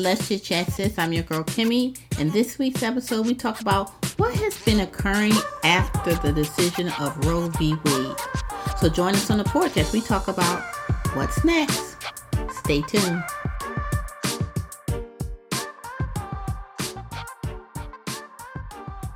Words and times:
Welcome 0.00 0.16
to 0.16 0.18
Let's 0.18 0.28
Chit 0.28 0.44
Chat 0.44 0.72
Sis. 0.72 0.98
I'm 0.98 1.12
your 1.12 1.24
girl 1.24 1.44
Kimmy. 1.44 1.98
In 2.18 2.30
this 2.30 2.58
week's 2.58 2.82
episode, 2.82 3.26
we 3.26 3.34
talk 3.34 3.60
about 3.60 3.90
what 4.18 4.34
has 4.34 4.58
been 4.64 4.80
occurring 4.80 5.34
after 5.62 6.14
the 6.14 6.32
decision 6.32 6.88
of 6.98 7.22
Roe 7.26 7.48
v. 7.48 7.74
Wade. 7.84 8.16
So 8.78 8.88
join 8.88 9.14
us 9.14 9.30
on 9.30 9.36
the 9.36 9.44
porch 9.44 9.76
as 9.76 9.92
we 9.92 10.00
talk 10.00 10.28
about 10.28 10.62
what's 11.14 11.44
next. 11.44 11.96
Stay 12.64 12.80
tuned. 12.80 13.22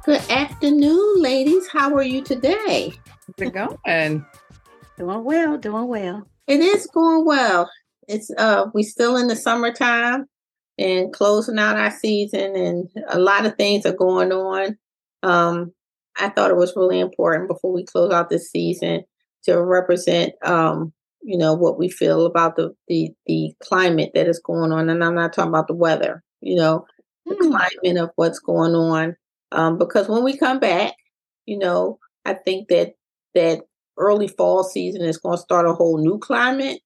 Good 0.05 0.31
afternoon, 0.31 1.23
ladies. 1.23 1.67
How 1.69 1.95
are 1.95 2.03
you 2.03 2.21
today? 2.21 2.93
How's 3.39 3.49
it 3.49 3.55
going? 3.55 3.79
Doing 4.99 5.25
well, 5.25 5.57
doing 5.57 5.89
well. 5.89 6.29
It 6.47 6.61
is 6.61 6.87
going 6.89 7.25
well. 7.25 7.71
It's 8.07 8.31
uh 8.37 8.67
we 8.75 8.83
still 8.83 9.17
in 9.17 9.29
the 9.29 9.37
summertime 9.37 10.27
and 10.79 11.13
closing 11.13 11.59
out 11.59 11.77
our 11.77 11.91
season 11.91 12.57
and 12.57 12.89
a 13.09 13.19
lot 13.19 13.47
of 13.47 13.57
things 13.57 13.87
are 13.87 13.93
going 13.93 14.33
on. 14.33 14.77
Um 15.23 15.73
I 16.19 16.29
thought 16.29 16.51
it 16.51 16.57
was 16.57 16.77
really 16.77 17.01
important 17.01 17.49
before 17.49 17.73
we 17.73 17.85
close 17.85 18.13
out 18.13 18.31
this 18.31 18.51
season 18.51 19.05
to 19.45 19.63
represent 19.63 20.33
um 20.43 20.93
you 21.23 21.39
know 21.39 21.55
what 21.55 21.79
we 21.79 21.89
feel 21.89 22.27
about 22.27 22.57
the 22.57 22.75
the 22.89 23.11
the 23.27 23.53
climate 23.63 24.11
that 24.15 24.29
is 24.29 24.41
going 24.45 24.73
on 24.73 24.89
and 24.89 25.03
I'm 25.03 25.15
not 25.15 25.33
talking 25.33 25.51
about 25.51 25.69
the 25.69 25.75
weather, 25.75 26.23
you 26.41 26.57
know, 26.57 26.87
the 27.27 27.35
mm. 27.35 27.51
climate 27.51 28.03
of 28.03 28.11
what's 28.17 28.39
going 28.39 28.75
on 28.75 29.17
um, 29.55 29.79
because 29.79 30.09
when 30.09 30.25
we 30.25 30.37
come 30.37 30.59
back, 30.59 30.95
you 31.47 31.59
know, 31.59 31.99
I 32.25 32.35
think 32.35 32.69
that 32.69 32.95
that 33.35 33.63
early 33.97 34.29
fall 34.29 34.65
season 34.65 35.03
is 35.03 35.19
going 35.19 35.37
to 35.37 35.43
start 35.43 35.67
a 35.67 35.73
whole 35.73 35.99
new 35.99 36.19
climate. 36.19 36.81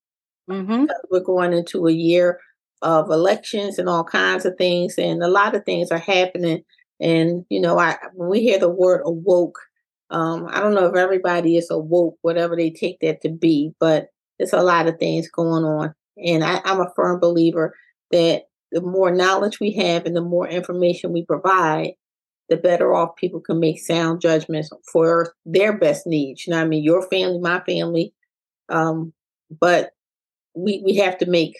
Mm-hmm. 0.50 0.84
We're 1.10 1.20
going 1.20 1.52
into 1.52 1.86
a 1.86 1.92
year 1.92 2.40
of 2.82 3.10
elections 3.10 3.78
and 3.78 3.88
all 3.88 4.04
kinds 4.04 4.46
of 4.46 4.54
things, 4.56 4.94
and 4.98 5.22
a 5.22 5.28
lot 5.28 5.54
of 5.54 5.64
things 5.64 5.90
are 5.90 5.98
happening. 5.98 6.62
And 7.00 7.44
you 7.48 7.60
know, 7.60 7.78
I 7.78 7.96
when 8.14 8.28
we 8.28 8.40
hear 8.40 8.58
the 8.58 8.68
word 8.68 9.02
awoke, 9.04 9.58
um, 10.10 10.46
I 10.50 10.60
don't 10.60 10.74
know 10.74 10.86
if 10.86 10.96
everybody 10.96 11.56
is 11.56 11.70
awoke, 11.70 12.16
whatever 12.22 12.56
they 12.56 12.70
take 12.70 13.00
that 13.00 13.20
to 13.22 13.28
be, 13.28 13.72
but 13.78 14.08
there's 14.38 14.52
a 14.52 14.62
lot 14.62 14.86
of 14.86 14.98
things 14.98 15.28
going 15.28 15.64
on. 15.64 15.94
And 16.16 16.44
I, 16.44 16.60
I'm 16.64 16.80
a 16.80 16.92
firm 16.96 17.20
believer 17.20 17.74
that 18.10 18.44
the 18.72 18.80
more 18.80 19.10
knowledge 19.10 19.60
we 19.60 19.72
have 19.72 20.06
and 20.06 20.16
the 20.16 20.22
more 20.22 20.48
information 20.48 21.12
we 21.12 21.24
provide, 21.24 21.92
the 22.48 22.56
better 22.56 22.94
off 22.94 23.16
people 23.16 23.40
can 23.40 23.60
make 23.60 23.78
sound 23.78 24.20
judgments 24.20 24.70
for 24.90 25.34
their 25.44 25.76
best 25.76 26.06
needs. 26.06 26.46
You 26.46 26.52
know 26.52 26.60
I 26.60 26.64
mean? 26.64 26.82
Your 26.82 27.08
family, 27.08 27.38
my 27.38 27.60
family. 27.60 28.14
Um, 28.68 29.12
but 29.60 29.90
we 30.54 30.82
we 30.84 30.96
have 30.96 31.18
to 31.18 31.26
make 31.26 31.54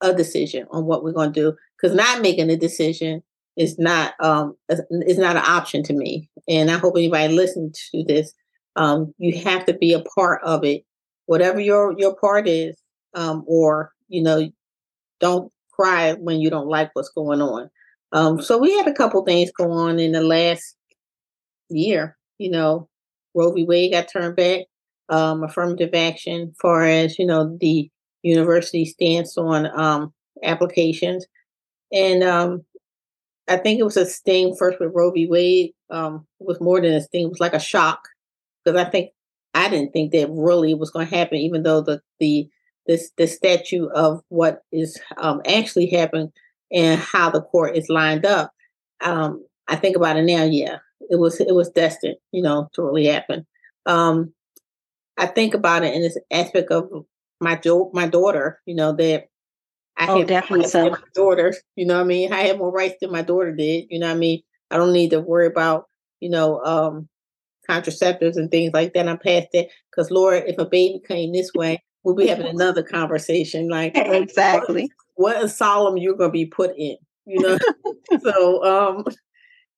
a 0.00 0.12
decision 0.12 0.66
on 0.70 0.84
what 0.84 1.02
we're 1.02 1.12
going 1.12 1.32
to 1.32 1.40
do 1.40 1.56
because 1.76 1.96
not 1.96 2.22
making 2.22 2.50
a 2.50 2.56
decision 2.56 3.22
is 3.56 3.78
not 3.78 4.12
um 4.20 4.54
is 4.68 5.18
not 5.18 5.36
an 5.36 5.42
option 5.46 5.82
to 5.84 5.92
me. 5.94 6.28
And 6.48 6.70
I 6.70 6.78
hope 6.78 6.94
anybody 6.96 7.32
listening 7.32 7.72
to 7.92 8.04
this, 8.04 8.32
um, 8.76 9.14
you 9.18 9.42
have 9.42 9.64
to 9.66 9.74
be 9.74 9.92
a 9.92 10.02
part 10.02 10.42
of 10.44 10.64
it, 10.64 10.84
whatever 11.26 11.60
your 11.60 11.94
your 11.98 12.14
part 12.16 12.46
is, 12.46 12.76
um, 13.14 13.44
or 13.46 13.92
you 14.08 14.22
know, 14.22 14.48
don't 15.20 15.50
cry 15.72 16.14
when 16.14 16.40
you 16.40 16.50
don't 16.50 16.68
like 16.68 16.90
what's 16.94 17.10
going 17.10 17.40
on. 17.40 17.70
Um, 18.12 18.40
so 18.40 18.58
we 18.58 18.76
had 18.76 18.86
a 18.88 18.94
couple 18.94 19.24
things 19.24 19.50
go 19.58 19.70
on 19.70 19.98
in 19.98 20.12
the 20.12 20.22
last 20.22 20.76
year. 21.70 22.16
You 22.38 22.50
know, 22.50 22.88
Roe 23.34 23.52
v. 23.52 23.64
Wade 23.64 23.92
got 23.92 24.08
turned 24.12 24.36
back. 24.36 24.62
Um, 25.08 25.44
affirmative 25.44 25.90
action, 25.94 26.52
far 26.60 26.84
as 26.84 27.16
you 27.16 27.26
know, 27.26 27.56
the 27.60 27.88
university 28.26 28.84
stance 28.84 29.36
on 29.38 29.66
um, 29.78 30.12
applications, 30.42 31.26
and 31.92 32.22
um, 32.22 32.64
I 33.48 33.56
think 33.56 33.78
it 33.78 33.84
was 33.84 33.96
a 33.96 34.06
sting 34.06 34.54
first 34.58 34.80
with 34.80 34.92
Roe 34.94 35.10
v. 35.10 35.26
Wade. 35.26 35.72
Um, 35.90 36.26
it 36.40 36.46
was 36.46 36.60
more 36.60 36.80
than 36.80 36.92
a 36.92 37.00
sting; 37.00 37.26
it 37.26 37.30
was 37.30 37.40
like 37.40 37.54
a 37.54 37.60
shock 37.60 38.00
because 38.64 38.80
I 38.80 38.88
think 38.88 39.10
I 39.54 39.68
didn't 39.68 39.92
think 39.92 40.12
that 40.12 40.28
really 40.30 40.74
was 40.74 40.90
going 40.90 41.08
to 41.08 41.16
happen, 41.16 41.38
even 41.38 41.62
though 41.62 41.80
the 41.80 42.00
the 42.20 42.48
this 42.86 43.10
the 43.16 43.26
statute 43.26 43.90
of 43.94 44.22
what 44.28 44.62
is 44.72 45.00
um, 45.16 45.40
actually 45.46 45.86
happened 45.86 46.32
and 46.72 47.00
how 47.00 47.30
the 47.30 47.42
court 47.42 47.76
is 47.76 47.88
lined 47.88 48.26
up, 48.26 48.52
um, 49.02 49.44
I 49.68 49.76
think 49.76 49.96
about 49.96 50.16
it 50.16 50.24
now. 50.24 50.44
Yeah, 50.44 50.78
it 51.08 51.16
was 51.16 51.40
it 51.40 51.54
was 51.54 51.70
destined, 51.70 52.16
you 52.32 52.42
know, 52.42 52.68
to 52.74 52.82
really 52.82 53.06
happen. 53.06 53.46
Um, 53.86 54.32
I 55.16 55.26
think 55.26 55.54
about 55.54 55.84
it 55.84 55.94
in 55.94 56.02
this 56.02 56.18
aspect 56.30 56.70
of 56.70 56.90
my 57.40 57.56
do- 57.56 57.90
my 57.92 58.06
daughter. 58.06 58.60
You 58.66 58.74
know 58.74 58.92
that 58.96 59.28
I 59.96 60.08
oh, 60.08 60.24
definitely 60.24 60.68
so. 60.68 60.90
my 60.90 60.98
daughter. 61.14 61.54
You 61.74 61.86
know, 61.86 61.96
what 61.96 62.04
I 62.04 62.06
mean, 62.06 62.32
I 62.32 62.42
had 62.42 62.58
more 62.58 62.70
rights 62.70 62.96
than 63.00 63.12
my 63.12 63.22
daughter 63.22 63.52
did. 63.52 63.86
You 63.90 63.98
know, 63.98 64.08
what 64.08 64.16
I 64.16 64.18
mean, 64.18 64.42
I 64.70 64.76
don't 64.76 64.92
need 64.92 65.10
to 65.10 65.20
worry 65.20 65.46
about 65.46 65.86
you 66.20 66.30
know 66.30 66.60
um, 66.64 67.08
contraceptives 67.68 68.36
and 68.36 68.50
things 68.50 68.72
like 68.72 68.94
that. 68.94 69.08
I'm 69.08 69.18
past 69.18 69.48
that 69.52 69.68
because 69.90 70.10
Lord, 70.10 70.44
if 70.46 70.58
a 70.58 70.64
baby 70.66 71.00
came 71.06 71.32
this 71.32 71.52
way, 71.54 71.82
we'll 72.02 72.14
be 72.14 72.26
having 72.26 72.46
another 72.46 72.82
conversation. 72.82 73.68
Like 73.68 73.92
exactly 73.96 74.90
what 75.14 75.42
asylum 75.42 75.96
you're 75.96 76.14
going 76.14 76.30
to 76.30 76.32
be 76.32 76.46
put 76.46 76.76
in. 76.76 76.96
You 77.26 77.40
know, 77.40 77.58
so 78.22 78.64
um, 78.64 79.04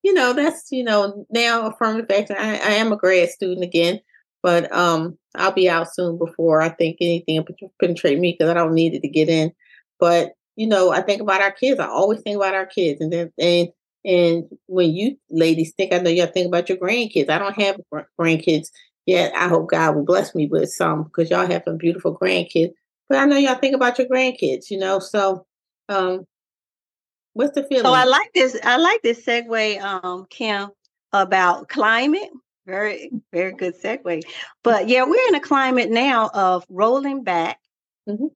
you 0.02 0.12
know 0.12 0.32
that's 0.32 0.70
you 0.70 0.84
know 0.84 1.26
now 1.30 1.68
affirmative 1.68 2.10
action. 2.10 2.36
I, 2.38 2.56
I 2.56 2.72
am 2.72 2.92
a 2.92 2.96
grad 2.96 3.30
student 3.30 3.64
again, 3.64 4.00
but 4.48 4.72
um, 4.72 5.18
I'll 5.34 5.52
be 5.52 5.68
out 5.68 5.92
soon 5.92 6.16
before 6.16 6.62
I 6.62 6.70
think 6.70 6.96
anything 7.02 7.44
penetrate 7.78 8.18
me 8.18 8.32
because 8.32 8.50
I 8.50 8.54
don't 8.54 8.72
need 8.72 8.94
it 8.94 9.02
to 9.02 9.08
get 9.08 9.28
in. 9.28 9.52
But 10.00 10.32
you 10.56 10.66
know, 10.66 10.90
I 10.90 11.02
think 11.02 11.20
about 11.20 11.42
our 11.42 11.52
kids. 11.52 11.78
I 11.78 11.86
always 11.86 12.22
think 12.22 12.36
about 12.36 12.54
our 12.54 12.64
kids, 12.64 13.02
and 13.02 13.12
then 13.12 13.30
and 13.38 13.68
and 14.06 14.44
when 14.64 14.94
you 14.94 15.18
ladies 15.28 15.74
think, 15.74 15.92
I 15.92 15.98
know 15.98 16.08
y'all 16.08 16.28
think 16.28 16.46
about 16.46 16.70
your 16.70 16.78
grandkids. 16.78 17.28
I 17.28 17.38
don't 17.38 17.60
have 17.60 17.78
grandkids 18.18 18.68
yet. 19.04 19.34
I 19.34 19.48
hope 19.48 19.68
God 19.68 19.96
will 19.96 20.06
bless 20.06 20.34
me 20.34 20.46
with 20.46 20.70
some 20.70 21.04
because 21.04 21.28
y'all 21.28 21.46
have 21.46 21.64
some 21.66 21.76
beautiful 21.76 22.16
grandkids. 22.16 22.72
But 23.10 23.18
I 23.18 23.26
know 23.26 23.36
y'all 23.36 23.56
think 23.56 23.74
about 23.74 23.98
your 23.98 24.08
grandkids, 24.08 24.70
you 24.70 24.78
know. 24.78 24.98
So, 24.98 25.44
um, 25.90 26.24
what's 27.34 27.54
the 27.54 27.64
feeling? 27.64 27.84
So 27.84 27.92
I 27.92 28.04
like 28.04 28.32
this. 28.34 28.58
I 28.64 28.78
like 28.78 29.02
this 29.02 29.22
segue, 29.26 29.82
um, 29.82 30.24
Kim, 30.30 30.70
about 31.12 31.68
climate. 31.68 32.30
Very, 32.68 33.10
very 33.32 33.52
good 33.52 33.80
segue. 33.80 34.22
But 34.62 34.88
yeah, 34.90 35.04
we're 35.04 35.28
in 35.28 35.34
a 35.34 35.40
climate 35.40 35.90
now 35.90 36.28
of 36.34 36.66
rolling 36.68 37.24
back 37.24 37.58
mm-hmm. 38.06 38.26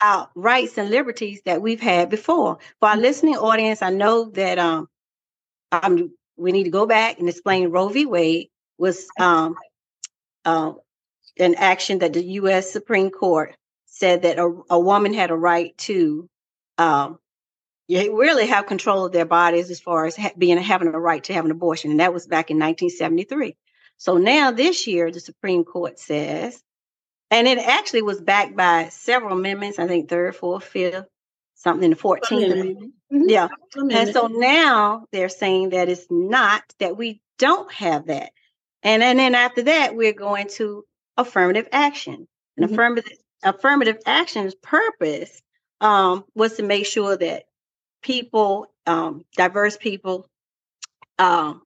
our 0.00 0.30
rights 0.34 0.78
and 0.78 0.88
liberties 0.88 1.42
that 1.44 1.60
we've 1.60 1.80
had 1.80 2.08
before. 2.08 2.56
For 2.80 2.88
our 2.88 2.96
listening 2.96 3.36
audience, 3.36 3.82
I 3.82 3.90
know 3.90 4.30
that 4.30 4.58
um, 4.58 4.88
um, 5.72 6.10
we 6.38 6.52
need 6.52 6.64
to 6.64 6.70
go 6.70 6.86
back 6.86 7.18
and 7.18 7.28
explain 7.28 7.68
Roe 7.68 7.90
v. 7.90 8.06
Wade 8.06 8.48
was 8.78 9.06
um, 9.20 9.56
uh, 10.46 10.72
an 11.38 11.54
action 11.56 11.98
that 11.98 12.14
the 12.14 12.24
U.S. 12.24 12.72
Supreme 12.72 13.10
Court 13.10 13.54
said 13.84 14.22
that 14.22 14.38
a, 14.38 14.50
a 14.70 14.80
woman 14.80 15.12
had 15.12 15.30
a 15.30 15.36
right 15.36 15.76
to 15.78 16.30
um, 16.78 17.18
really 17.90 18.46
have 18.46 18.66
control 18.66 19.06
of 19.06 19.12
their 19.12 19.24
bodies 19.24 19.70
as 19.70 19.80
far 19.80 20.06
as 20.06 20.16
ha- 20.16 20.32
being 20.36 20.58
having 20.58 20.88
a 20.88 20.98
right 20.98 21.22
to 21.24 21.34
have 21.34 21.44
an 21.44 21.50
abortion, 21.50 21.90
and 21.90 22.00
that 22.00 22.14
was 22.14 22.26
back 22.26 22.50
in 22.50 22.58
1973. 22.58 23.56
So 23.96 24.16
now 24.16 24.50
this 24.50 24.86
year, 24.86 25.10
the 25.10 25.20
Supreme 25.20 25.64
Court 25.64 25.98
says, 25.98 26.62
and 27.30 27.46
it 27.46 27.58
actually 27.58 28.02
was 28.02 28.20
backed 28.20 28.56
by 28.56 28.88
several 28.88 29.36
amendments. 29.36 29.78
I 29.78 29.86
think 29.86 30.08
third, 30.08 30.34
fourth, 30.36 30.64
fifth, 30.64 31.06
something 31.54 31.84
in 31.84 31.90
the 31.90 31.96
14th 31.96 32.52
amendment. 32.52 32.94
Mm-hmm. 33.12 33.28
Yeah, 33.28 33.48
and 33.76 34.12
so 34.12 34.28
now 34.28 35.06
they're 35.12 35.28
saying 35.28 35.70
that 35.70 35.88
it's 35.88 36.06
not 36.10 36.62
that 36.78 36.96
we 36.96 37.20
don't 37.38 37.72
have 37.72 38.06
that, 38.06 38.32
and 38.82 39.02
and 39.02 39.18
then 39.18 39.34
after 39.34 39.62
that 39.64 39.96
we're 39.96 40.12
going 40.12 40.48
to 40.56 40.84
affirmative 41.16 41.68
action. 41.72 42.28
And 42.56 42.66
mm-hmm. 42.66 42.74
affirmative 42.74 43.18
affirmative 43.42 43.98
action's 44.06 44.54
purpose 44.54 45.42
um, 45.80 46.24
was 46.34 46.56
to 46.56 46.62
make 46.62 46.86
sure 46.86 47.16
that 47.16 47.44
people, 48.02 48.66
um, 48.86 49.24
diverse 49.36 49.76
people, 49.76 50.26
um, 51.18 51.62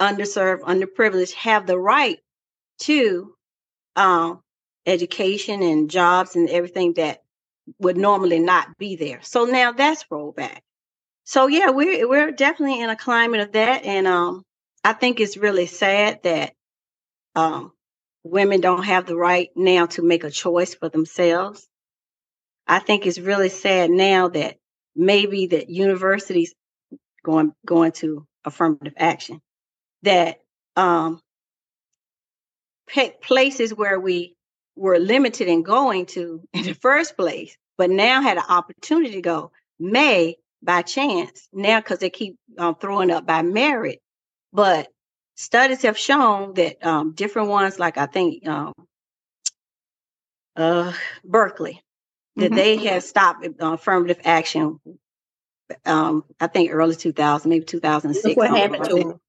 underserved, 0.00 0.60
underprivileged, 0.62 1.34
have 1.34 1.66
the 1.66 1.78
right 1.78 2.18
to 2.80 3.34
um, 3.96 4.40
education 4.86 5.62
and 5.62 5.90
jobs 5.90 6.36
and 6.36 6.48
everything 6.50 6.94
that 6.94 7.22
would 7.80 7.96
normally 7.96 8.38
not 8.38 8.78
be 8.78 8.96
there. 8.96 9.20
So 9.22 9.44
now 9.44 9.72
that's 9.72 10.04
rolled 10.10 10.36
back. 10.36 10.62
So 11.24 11.48
yeah, 11.48 11.70
we're 11.70 12.08
we're 12.08 12.32
definitely 12.32 12.80
in 12.80 12.90
a 12.90 12.96
climate 12.96 13.40
of 13.40 13.52
that, 13.52 13.84
and 13.84 14.06
um, 14.06 14.44
I 14.84 14.92
think 14.92 15.20
it's 15.20 15.36
really 15.36 15.66
sad 15.66 16.22
that 16.24 16.54
um, 17.34 17.72
women 18.24 18.60
don't 18.60 18.84
have 18.84 19.06
the 19.06 19.16
right 19.16 19.50
now 19.56 19.86
to 19.86 20.02
make 20.02 20.24
a 20.24 20.30
choice 20.30 20.74
for 20.74 20.88
themselves. 20.88 21.66
I 22.66 22.78
think 22.80 23.06
it's 23.06 23.18
really 23.18 23.48
sad 23.50 23.90
now 23.90 24.28
that 24.28 24.56
maybe 24.96 25.46
that 25.48 25.70
universities 25.70 26.54
going 27.22 27.52
going 27.64 27.92
to 27.92 28.26
affirmative 28.44 28.94
action 28.96 29.40
that 30.02 30.38
um 30.76 31.20
places 33.20 33.74
where 33.74 33.98
we 33.98 34.34
were 34.76 34.98
limited 34.98 35.48
in 35.48 35.62
going 35.62 36.06
to 36.06 36.42
in 36.52 36.62
the 36.62 36.74
first 36.74 37.16
place 37.16 37.56
but 37.76 37.90
now 37.90 38.22
had 38.22 38.38
an 38.38 38.44
opportunity 38.48 39.14
to 39.14 39.20
go 39.20 39.50
may 39.78 40.36
by 40.62 40.82
chance 40.82 41.48
now 41.52 41.80
because 41.80 41.98
they 41.98 42.10
keep 42.10 42.36
um, 42.58 42.74
throwing 42.74 43.10
up 43.10 43.26
by 43.26 43.42
merit. 43.42 44.00
But 44.52 44.88
studies 45.36 45.82
have 45.82 45.98
shown 45.98 46.54
that 46.54 46.84
um, 46.84 47.12
different 47.12 47.48
ones, 47.48 47.78
like 47.78 47.98
I 47.98 48.06
think 48.06 48.46
um, 48.46 48.72
uh, 50.56 50.92
Berkeley, 51.24 51.82
that 52.36 52.46
mm-hmm. 52.46 52.54
they 52.54 52.76
have 52.76 53.02
stopped 53.02 53.46
uh, 53.46 53.72
affirmative 53.72 54.20
action. 54.24 54.78
Um, 55.84 56.24
I 56.38 56.46
think 56.46 56.70
early 56.72 56.94
2000, 56.94 57.48
maybe 57.48 57.64
2006. 57.64 58.36
what 58.36 58.50
happened 58.50 58.84
to 58.84 58.94
them. 58.94 59.20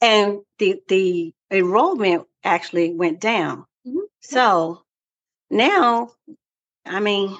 And 0.00 0.40
the 0.58 0.80
the 0.88 1.34
enrollment 1.50 2.26
actually 2.44 2.94
went 2.94 3.20
down. 3.20 3.64
Mm-hmm. 3.86 4.00
So 4.20 4.82
now, 5.50 6.12
I 6.86 7.00
mean, 7.00 7.36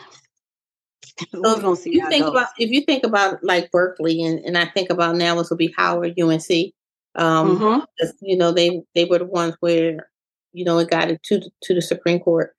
gonna 1.32 1.76
see. 1.76 1.92
You 1.92 2.08
think 2.08 2.26
about 2.26 2.48
if 2.58 2.70
you 2.70 2.82
think 2.82 3.04
about 3.04 3.42
like 3.44 3.70
Berkeley, 3.70 4.22
and 4.22 4.40
and 4.40 4.58
I 4.58 4.66
think 4.66 4.90
about 4.90 5.16
now 5.16 5.36
this 5.36 5.50
will 5.50 5.56
be 5.56 5.74
Howard, 5.76 6.18
UNC. 6.20 6.72
Um, 7.14 7.58
mm-hmm. 7.58 8.10
you 8.22 8.36
know, 8.36 8.52
they 8.52 8.82
they 8.94 9.04
were 9.04 9.18
the 9.18 9.24
ones 9.24 9.54
where 9.60 10.08
you 10.52 10.64
know 10.64 10.78
it 10.78 10.90
got 10.90 11.10
it 11.10 11.22
to 11.24 11.40
to 11.62 11.74
the 11.74 11.82
Supreme 11.82 12.20
Court. 12.20 12.54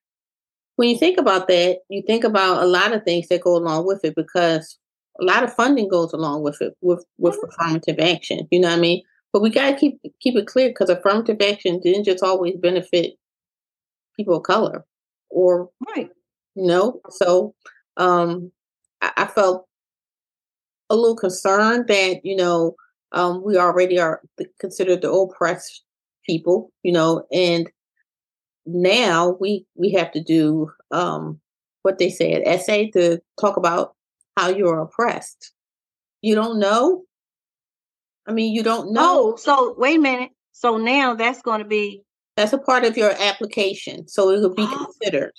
When 0.75 0.89
you 0.89 0.97
think 0.97 1.19
about 1.19 1.47
that, 1.47 1.79
you 1.89 2.01
think 2.05 2.23
about 2.23 2.63
a 2.63 2.65
lot 2.65 2.93
of 2.93 3.03
things 3.03 3.27
that 3.27 3.41
go 3.41 3.55
along 3.55 3.85
with 3.85 4.03
it 4.03 4.15
because 4.15 4.77
a 5.19 5.23
lot 5.23 5.43
of 5.43 5.53
funding 5.53 5.87
goes 5.87 6.13
along 6.13 6.43
with 6.43 6.61
it 6.61 6.75
with 6.81 7.05
with 7.17 7.35
mm-hmm. 7.35 7.61
affirmative 7.61 7.99
action. 7.99 8.47
You 8.51 8.59
know 8.59 8.69
what 8.69 8.77
I 8.77 8.81
mean? 8.81 9.03
But 9.31 9.41
we 9.41 9.49
got 9.49 9.71
to 9.71 9.75
keep 9.75 9.99
keep 10.19 10.35
it 10.35 10.47
clear 10.47 10.69
because 10.69 10.89
affirmative 10.89 11.37
action 11.41 11.79
didn't 11.79 12.05
just 12.05 12.23
always 12.23 12.55
benefit 12.57 13.13
people 14.15 14.37
of 14.37 14.43
color 14.43 14.85
or 15.29 15.69
right. 15.95 16.09
You 16.55 16.67
know, 16.67 17.01
so 17.09 17.55
um, 17.97 18.51
I, 19.01 19.11
I 19.17 19.25
felt 19.25 19.67
a 20.89 20.95
little 20.95 21.15
concerned 21.15 21.87
that 21.87 22.21
you 22.23 22.35
know 22.35 22.75
um, 23.11 23.43
we 23.43 23.57
already 23.57 23.99
are 23.99 24.21
considered 24.59 25.01
the 25.01 25.11
oppressed 25.11 25.83
people, 26.25 26.71
you 26.83 26.91
know, 26.91 27.25
and 27.31 27.69
now 28.65 29.37
we 29.39 29.65
we 29.75 29.91
have 29.91 30.11
to 30.13 30.23
do 30.23 30.71
um, 30.91 31.39
what 31.81 31.97
they 31.97 32.09
say 32.09 32.33
an 32.33 32.47
essay 32.47 32.89
to 32.91 33.19
talk 33.39 33.57
about 33.57 33.95
how 34.37 34.49
you're 34.49 34.79
oppressed. 34.79 35.51
You 36.21 36.35
don't 36.35 36.59
know. 36.59 37.03
I 38.25 38.31
mean, 38.31 38.53
you 38.53 38.63
don't 38.63 38.93
know. 38.93 39.33
Oh, 39.33 39.35
so 39.35 39.75
wait 39.77 39.97
a 39.97 40.01
minute. 40.01 40.31
So 40.53 40.77
now 40.77 41.13
that's 41.13 41.41
going 41.41 41.59
to 41.59 41.67
be 41.67 42.03
that's 42.37 42.53
a 42.53 42.57
part 42.57 42.85
of 42.85 42.97
your 42.97 43.11
application, 43.19 44.07
so 44.07 44.29
it 44.31 44.39
will 44.39 44.55
be 44.55 44.67
oh. 44.67 44.85
considered 44.85 45.33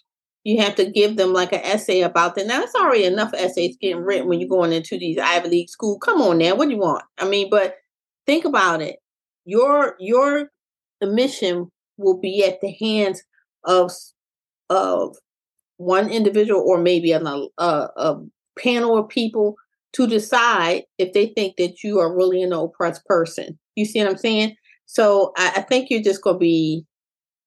you 0.44 0.61
have 0.61 0.75
to 0.77 0.91
give 0.91 1.17
them 1.17 1.32
like 1.32 1.53
an 1.53 1.61
essay 1.61 2.03
about 2.03 2.35
that. 2.35 2.47
Now 2.47 2.62
it's 2.62 2.75
already 2.75 3.05
enough 3.05 3.32
essays 3.35 3.77
getting 3.81 4.03
written 4.03 4.29
when 4.29 4.41
you're 4.41 4.49
going 4.49 4.73
into 4.73 4.99
these 4.99 5.19
Ivy 5.19 5.49
League 5.49 5.70
school. 5.70 5.99
Come 5.99 6.20
on 6.20 6.38
now, 6.38 6.55
what 6.55 6.67
do 6.67 6.75
you 6.75 6.81
want? 6.81 7.03
I 7.19 7.27
mean, 7.27 7.49
but 7.50 7.77
think 8.27 8.44
about 8.44 8.82
it. 8.82 8.97
Your 9.47 9.97
your 9.99 10.50
mission 11.03 11.70
will 11.96 12.19
be 12.19 12.44
at 12.44 12.61
the 12.61 12.73
hands 12.73 13.23
of 13.64 13.93
of 14.70 15.17
one 15.76 16.08
individual 16.08 16.61
or 16.61 16.79
maybe 16.79 17.12
a, 17.12 17.20
a, 17.20 17.50
a 17.58 18.20
panel 18.58 18.96
of 18.96 19.08
people 19.08 19.56
to 19.93 20.06
decide 20.06 20.85
if 20.99 21.12
they 21.12 21.26
think 21.26 21.56
that 21.56 21.82
you 21.82 21.99
are 21.99 22.14
really 22.14 22.43
an 22.43 22.52
oppressed 22.52 23.05
person. 23.06 23.58
You 23.75 23.85
see 23.85 24.00
what 24.00 24.11
I'm 24.11 24.17
saying? 24.17 24.56
So 24.87 25.32
I, 25.37 25.55
I 25.56 25.61
think 25.62 25.91
you're 25.91 26.02
just 26.02 26.23
going 26.23 26.37
to 26.37 26.41
be 26.41 26.87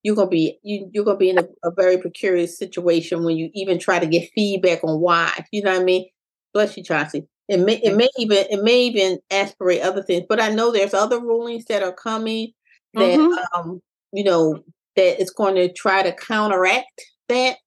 you're 0.04 0.16
gonna 0.16 0.30
be 0.30 0.58
you, 0.64 0.90
you're 0.94 1.04
gonna 1.04 1.18
be 1.18 1.30
in 1.30 1.38
a, 1.38 1.48
a, 1.66 1.72
very 1.72 1.98
precarious 1.98 2.58
situation 2.58 3.26
when 3.26 3.36
you 3.36 3.50
even 3.54 3.78
try 3.78 4.00
to 4.00 4.06
get 4.06 4.30
feedback 4.34 4.82
on 4.84 5.02
why. 5.02 5.46
You 5.52 5.64
know 5.64 5.74
what 5.74 5.82
I 5.82 5.84
mean? 5.84 6.08
Bless 6.54 6.78
you, 6.78 6.84
Chauncey. 6.84 7.28
It 7.50 7.60
may 7.60 7.78
it 7.84 7.96
may 7.96 8.08
even 8.18 8.46
it 8.50 8.64
may 8.64 8.84
even 8.84 9.20
aspirate 9.32 9.82
other 9.82 10.02
things, 10.02 10.26
but 10.30 10.40
I 10.40 10.50
know 10.50 10.72
there's 10.72 10.94
other 10.94 11.20
rulings 11.20 11.66
that 11.66 11.84
are 11.84 11.92
coming 11.92 12.54
that 12.94 13.20
mm-hmm. 13.20 13.60
um 13.60 13.82
you 14.18 14.24
know 14.24 14.64
that 14.96 15.22
it's 15.22 15.32
going 15.32 15.56
to 15.56 15.72
try 15.72 16.02
to 16.04 16.12
counteract 16.12 17.02
that, 17.30 17.58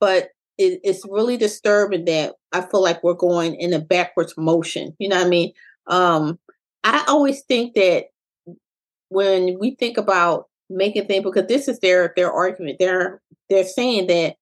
but 0.00 0.28
it, 0.58 0.80
it's 0.84 1.04
really 1.08 1.36
disturbing 1.36 2.04
that 2.04 2.34
I 2.52 2.60
feel 2.60 2.82
like 2.82 3.02
we're 3.02 3.14
going 3.14 3.54
in 3.54 3.72
a 3.72 3.80
backwards 3.80 4.34
motion. 4.36 4.94
You 4.98 5.08
know 5.08 5.16
what 5.16 5.26
I 5.26 5.30
mean? 5.30 5.52
Um, 5.86 6.38
I 6.84 7.04
always 7.08 7.42
think 7.42 7.74
that 7.74 8.04
when 9.08 9.56
we 9.58 9.76
think 9.76 9.96
about 9.96 10.46
making 10.70 11.06
things 11.06 11.24
because 11.24 11.46
this 11.46 11.68
is 11.68 11.78
their 11.80 12.12
their 12.16 12.32
argument. 12.32 12.76
They're 12.78 13.20
they're 13.48 13.64
saying 13.64 14.06
that 14.08 14.36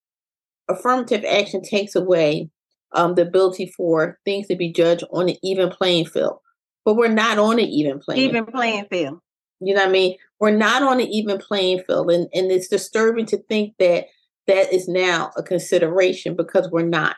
affirmative 0.69 1.25
action 1.25 1.62
takes 1.62 1.94
away 1.94 2.50
um, 2.93 3.14
the 3.14 3.23
ability 3.23 3.73
for 3.76 4.19
things 4.25 4.49
to 4.49 4.56
be 4.56 4.73
judged 4.73 5.05
on 5.12 5.29
an 5.29 5.37
even 5.43 5.70
playing 5.70 6.06
field. 6.06 6.38
But 6.85 6.94
we're 6.94 7.09
not 7.09 7.38
on 7.38 7.59
an 7.59 7.67
even 7.67 8.00
playing 8.00 8.23
even 8.23 8.47
playing 8.47 8.87
field. 8.91 9.20
You 9.67 9.75
know 9.75 9.81
what 9.81 9.88
I 9.88 9.93
mean? 9.93 10.17
We're 10.41 10.50
not 10.50 10.82
on 10.82 11.00
an 11.00 11.06
even 11.09 11.38
playing 11.38 11.82
field, 11.87 12.11
and 12.11 12.29
and 12.35 12.50
it's 12.50 12.69
disturbing 12.69 13.26
to 13.26 13.38
think 13.44 13.75
that 13.79 14.06
that 14.47 14.73
is 14.73 14.88
now 14.88 15.31
a 15.37 15.43
consideration 15.43 16.35
because 16.37 16.70
we're 16.70 16.82
not. 16.82 17.17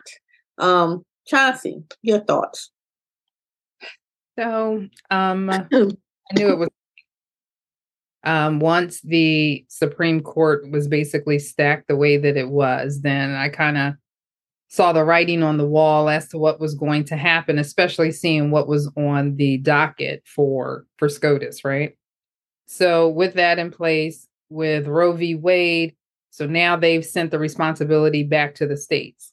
Um, 0.58 1.04
Chauncey, 1.26 1.82
your 2.02 2.20
thoughts? 2.20 2.70
So, 4.38 4.86
um, 5.10 5.50
I 5.50 5.66
knew 6.34 6.48
it 6.48 6.58
was 6.58 6.68
um, 8.24 8.60
once 8.60 9.00
the 9.02 9.64
Supreme 9.68 10.20
Court 10.20 10.70
was 10.70 10.88
basically 10.88 11.38
stacked 11.38 11.88
the 11.88 11.96
way 11.96 12.16
that 12.16 12.36
it 12.36 12.50
was, 12.50 13.00
then 13.02 13.32
I 13.32 13.48
kind 13.48 13.78
of 13.78 13.94
saw 14.68 14.92
the 14.92 15.04
writing 15.04 15.42
on 15.42 15.56
the 15.56 15.66
wall 15.66 16.08
as 16.08 16.28
to 16.28 16.38
what 16.38 16.60
was 16.60 16.74
going 16.74 17.04
to 17.04 17.16
happen, 17.16 17.58
especially 17.58 18.10
seeing 18.10 18.50
what 18.50 18.66
was 18.66 18.90
on 18.96 19.36
the 19.36 19.58
docket 19.58 20.22
for 20.26 20.84
for 20.98 21.08
SCOTUS, 21.08 21.64
right? 21.64 21.96
So 22.66 23.08
with 23.08 23.34
that 23.34 23.58
in 23.58 23.70
place, 23.70 24.26
with 24.48 24.86
Roe 24.86 25.12
v. 25.12 25.34
Wade, 25.34 25.94
so 26.30 26.46
now 26.46 26.76
they've 26.76 27.04
sent 27.04 27.30
the 27.30 27.38
responsibility 27.38 28.24
back 28.24 28.56
to 28.56 28.66
the 28.66 28.76
states, 28.76 29.32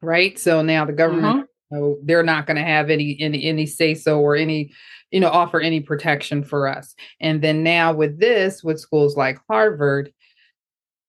right? 0.00 0.38
So 0.38 0.62
now 0.62 0.84
the 0.84 0.92
government, 0.92 1.46
mm-hmm. 1.72 1.74
you 1.74 1.80
know, 1.80 1.96
they're 2.04 2.22
not 2.22 2.46
going 2.46 2.56
to 2.56 2.62
have 2.62 2.90
any 2.90 3.16
any 3.20 3.44
any 3.44 3.66
say 3.66 3.94
so 3.94 4.20
or 4.20 4.36
any 4.36 4.72
you 5.10 5.20
know 5.20 5.28
offer 5.28 5.60
any 5.60 5.80
protection 5.80 6.44
for 6.44 6.68
us 6.68 6.94
and 7.20 7.42
then 7.42 7.62
now 7.62 7.92
with 7.92 8.18
this 8.18 8.62
with 8.62 8.80
schools 8.80 9.16
like 9.16 9.38
harvard 9.48 10.12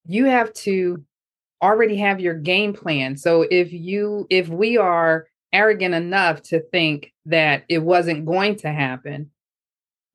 you 0.06 0.26
have 0.26 0.52
to 0.54 1.04
already 1.62 1.98
have 1.98 2.20
your 2.20 2.34
game 2.34 2.74
plan 2.74 3.16
so 3.16 3.46
if 3.52 3.72
you 3.72 4.26
if 4.30 4.50
we 4.50 4.78
are 4.78 5.28
arrogant 5.54 5.94
enough 5.94 6.42
to 6.42 6.60
think 6.72 7.12
that 7.26 7.64
it 7.70 7.80
wasn't 7.80 8.26
going 8.26 8.56
to 8.56 8.72
happen 8.72 9.30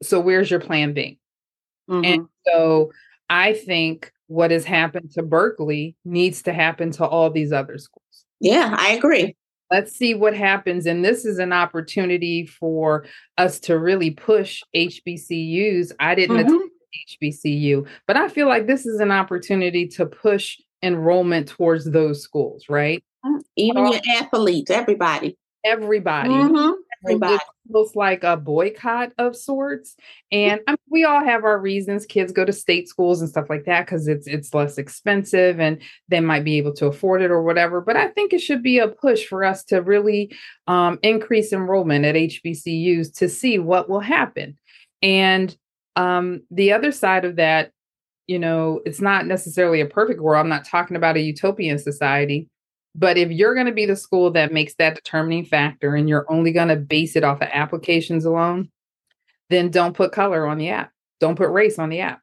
so 0.02 0.20
where's 0.20 0.50
your 0.50 0.60
plan 0.60 0.92
b 0.92 1.18
mm-hmm. 1.88 2.04
and 2.04 2.28
so 2.46 2.90
i 3.28 3.52
think 3.52 4.12
what 4.28 4.50
has 4.50 4.64
happened 4.64 5.10
to 5.10 5.22
berkeley 5.22 5.96
needs 6.04 6.42
to 6.42 6.52
happen 6.52 6.90
to 6.90 7.04
all 7.04 7.30
these 7.30 7.52
other 7.52 7.78
schools 7.78 8.24
yeah 8.40 8.74
i 8.78 8.92
agree 8.92 9.34
let's 9.70 9.92
see 9.92 10.14
what 10.14 10.36
happens. 10.36 10.86
And 10.86 11.04
this 11.04 11.24
is 11.24 11.38
an 11.38 11.52
opportunity 11.52 12.46
for 12.46 13.04
us 13.38 13.58
to 13.60 13.78
really 13.78 14.10
push 14.10 14.62
HBCUs. 14.74 15.92
I 15.98 16.14
didn't 16.14 16.36
mm-hmm. 16.36 16.54
attend 16.54 16.70
HBCU, 17.22 17.86
but 18.06 18.16
I 18.16 18.28
feel 18.28 18.48
like 18.48 18.66
this 18.66 18.86
is 18.86 19.00
an 19.00 19.10
opportunity 19.10 19.86
to 19.88 20.06
push 20.06 20.58
enrollment 20.82 21.48
towards 21.48 21.90
those 21.90 22.22
schools, 22.22 22.64
right? 22.68 23.02
Mm, 23.24 23.40
even 23.56 23.92
your 23.92 24.00
athletes, 24.18 24.70
everybody. 24.70 25.36
Everybody. 25.64 26.30
Mm-hmm. 26.30 26.72
Everybody 27.06 27.38
almost 27.68 27.96
like 27.96 28.24
a 28.24 28.36
boycott 28.36 29.12
of 29.18 29.36
sorts. 29.36 29.96
And 30.30 30.60
I 30.66 30.72
mean, 30.72 30.78
we 30.88 31.04
all 31.04 31.24
have 31.24 31.44
our 31.44 31.58
reasons. 31.58 32.06
Kids 32.06 32.32
go 32.32 32.44
to 32.44 32.52
state 32.52 32.88
schools 32.88 33.20
and 33.20 33.30
stuff 33.30 33.50
like 33.50 33.64
that 33.64 33.86
because 33.86 34.08
it's 34.08 34.26
it's 34.26 34.54
less 34.54 34.78
expensive 34.78 35.60
and 35.60 35.80
they 36.08 36.20
might 36.20 36.44
be 36.44 36.58
able 36.58 36.74
to 36.74 36.86
afford 36.86 37.22
it 37.22 37.30
or 37.30 37.42
whatever. 37.42 37.80
But 37.80 37.96
I 37.96 38.08
think 38.08 38.32
it 38.32 38.40
should 38.40 38.62
be 38.62 38.78
a 38.78 38.88
push 38.88 39.26
for 39.26 39.44
us 39.44 39.64
to 39.64 39.82
really 39.82 40.32
um, 40.66 40.98
increase 41.02 41.52
enrollment 41.52 42.04
at 42.04 42.14
HBCUs 42.14 43.14
to 43.18 43.28
see 43.28 43.58
what 43.58 43.88
will 43.88 44.00
happen. 44.00 44.58
And 45.02 45.56
um, 45.96 46.42
the 46.50 46.72
other 46.72 46.92
side 46.92 47.24
of 47.24 47.36
that, 47.36 47.72
you 48.26 48.38
know, 48.38 48.80
it's 48.84 49.00
not 49.00 49.26
necessarily 49.26 49.80
a 49.80 49.86
perfect 49.86 50.20
world. 50.20 50.40
I'm 50.40 50.48
not 50.48 50.66
talking 50.66 50.96
about 50.96 51.16
a 51.16 51.20
utopian 51.20 51.78
society 51.78 52.48
but 52.98 53.18
if 53.18 53.30
you're 53.30 53.54
going 53.54 53.66
to 53.66 53.72
be 53.72 53.86
the 53.86 53.96
school 53.96 54.30
that 54.32 54.52
makes 54.52 54.74
that 54.76 54.94
determining 54.94 55.44
factor 55.44 55.94
and 55.94 56.08
you're 56.08 56.30
only 56.30 56.50
going 56.50 56.68
to 56.68 56.76
base 56.76 57.14
it 57.14 57.24
off 57.24 57.42
of 57.42 57.48
applications 57.52 58.24
alone, 58.24 58.70
then 59.50 59.70
don't 59.70 59.94
put 59.96 60.12
color 60.12 60.46
on 60.46 60.58
the 60.58 60.70
app. 60.70 60.92
Don't 61.20 61.36
put 61.36 61.50
race 61.50 61.78
on 61.78 61.90
the 61.90 62.00
app. 62.00 62.20